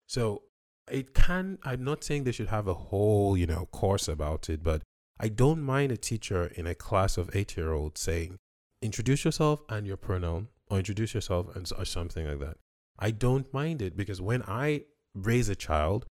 [0.07, 0.43] So
[0.91, 4.62] it can i'm not saying they should have a whole you know course about it
[4.62, 4.83] but
[5.19, 8.37] i don't mind a teacher in a class of eight year olds saying
[8.83, 12.59] introduce yourself and your pronoun or introduce yourself and or something like that.
[12.99, 14.85] I don't mind it because when i
[15.15, 16.07] raise a child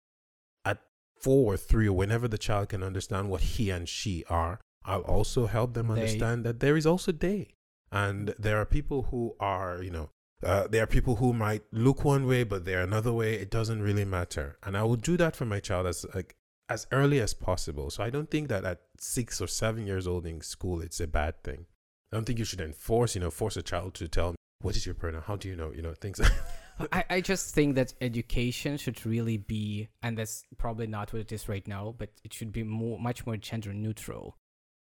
[1.22, 5.01] four or three or whenever the child can understand what he and she are i'll
[5.01, 5.93] also help them They.
[5.93, 7.49] understand that there is also they.
[7.93, 10.09] And there are people who are you know
[10.43, 13.36] uh, there are people who might look one way but they're another way.
[13.36, 14.57] It doesn't really matter.
[14.63, 16.36] And i will do that for my child as like
[16.69, 17.89] as early as possible.
[17.89, 21.07] So i don't think that at six or seven years old in school it's a
[21.07, 21.65] bad thing.
[22.11, 24.76] I don't think you should enforce you know force a child to tell me what
[24.78, 25.24] is your pronoun?
[25.26, 25.72] How do you know?
[25.76, 26.19] You know things
[26.91, 31.32] I, I just think that education should really be, and that's probably not what it
[31.32, 34.38] is right now, but it should be more, much more gender neutral.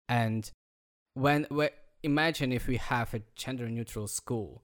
[0.09, 0.49] And
[1.13, 1.69] when, when
[2.03, 4.63] imagine if we have a gender neutral school,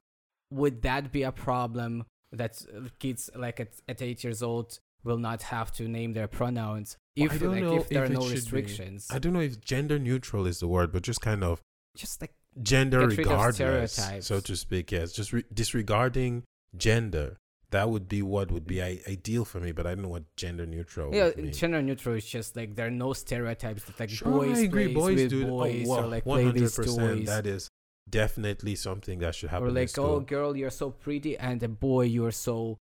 [0.52, 2.62] would that be a problem that
[3.00, 7.32] kids like at, at eight years old will not have to name their pronouns if
[7.32, 8.36] I don't like know if there if are no should be.
[8.36, 9.08] restrictions?
[9.10, 11.62] i don't know if gender neutral is the word but just kind of
[11.96, 14.92] Just like gender Get rid of regardless, so to speak.
[14.92, 16.44] Yes, just re- disregarding
[16.76, 17.38] gender.
[17.72, 20.24] That would be what would be I- ideal for me, but I don't know what
[20.38, 21.14] gender neutral.
[21.14, 24.62] yeah, gender neutral is just like there are no stereotypes that like Sure, boys I
[24.62, 24.94] agree.
[24.94, 27.26] Boys with do oh, boys oh, or like play these toys.
[27.26, 27.70] That is
[28.10, 29.68] definitely something that should happen.
[29.68, 32.78] or like, oh, girl, you're so pretty, and a boy, you're so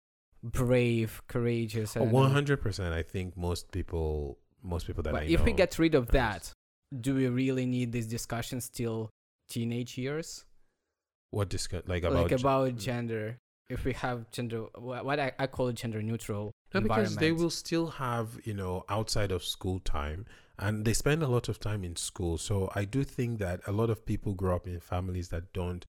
[0.43, 1.95] brave, courageous.
[1.95, 2.15] I don't know.
[2.15, 2.93] One hundred percent.
[2.93, 5.45] I think most people, most people that But I if know.
[5.45, 6.51] we get rid of that,
[6.99, 9.09] do we really need these discussions still
[9.47, 10.43] teenage years?
[11.33, 12.79] what discuss like about like about mm.
[12.79, 13.39] gender.
[13.69, 17.49] If we have gender, what I, I call it gender neutral No, because they will
[17.49, 20.25] still have, you know, outside of school time
[20.59, 22.37] and they spend a lot of time in school.
[22.37, 25.85] So I do think that a lot of people grow up in families that don't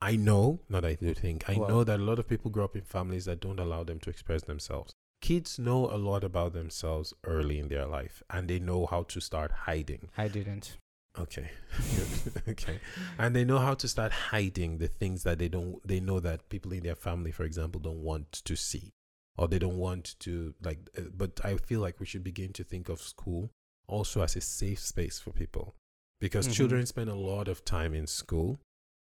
[0.00, 2.64] I know, not I do think, I Well- know that a lot of people grow
[2.64, 4.92] up in families that don't allow them to express themselves.
[5.20, 9.20] Kids know a lot about themselves early in their life and they know how to
[9.20, 10.08] start hiding.
[10.18, 10.76] I didn't.
[11.18, 11.50] Okay.
[12.48, 12.78] Okay.
[13.18, 16.48] And they know how to start hiding the things that they don't they know that
[16.48, 18.92] people in their family for example don't want to see
[19.36, 22.64] or they don't want to like uh, but I feel like we should begin to
[22.64, 23.50] think of school
[23.86, 25.74] also as a safe space for people
[26.20, 26.52] because Mhm.
[26.54, 28.60] children spend a lot of time in school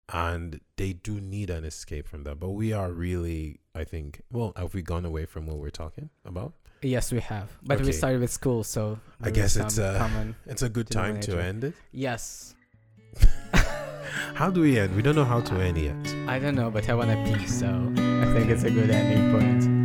[0.09, 2.39] and they do need an escape from that.
[2.39, 6.09] But we are really, I think, well, have we gone away from what we're talking
[6.23, 6.53] about?
[6.81, 7.49] Yes, we have.
[7.63, 10.33] But we started with school, so I guess it's, some uh.
[10.45, 11.73] It's a good time to end it.
[11.91, 12.55] Yes.
[14.35, 14.95] How do we end?
[14.95, 15.95] We don't know how to end yet.
[16.27, 19.31] I don't know, but I want to pee, so I think it's a good ending
[19.31, 19.76] point.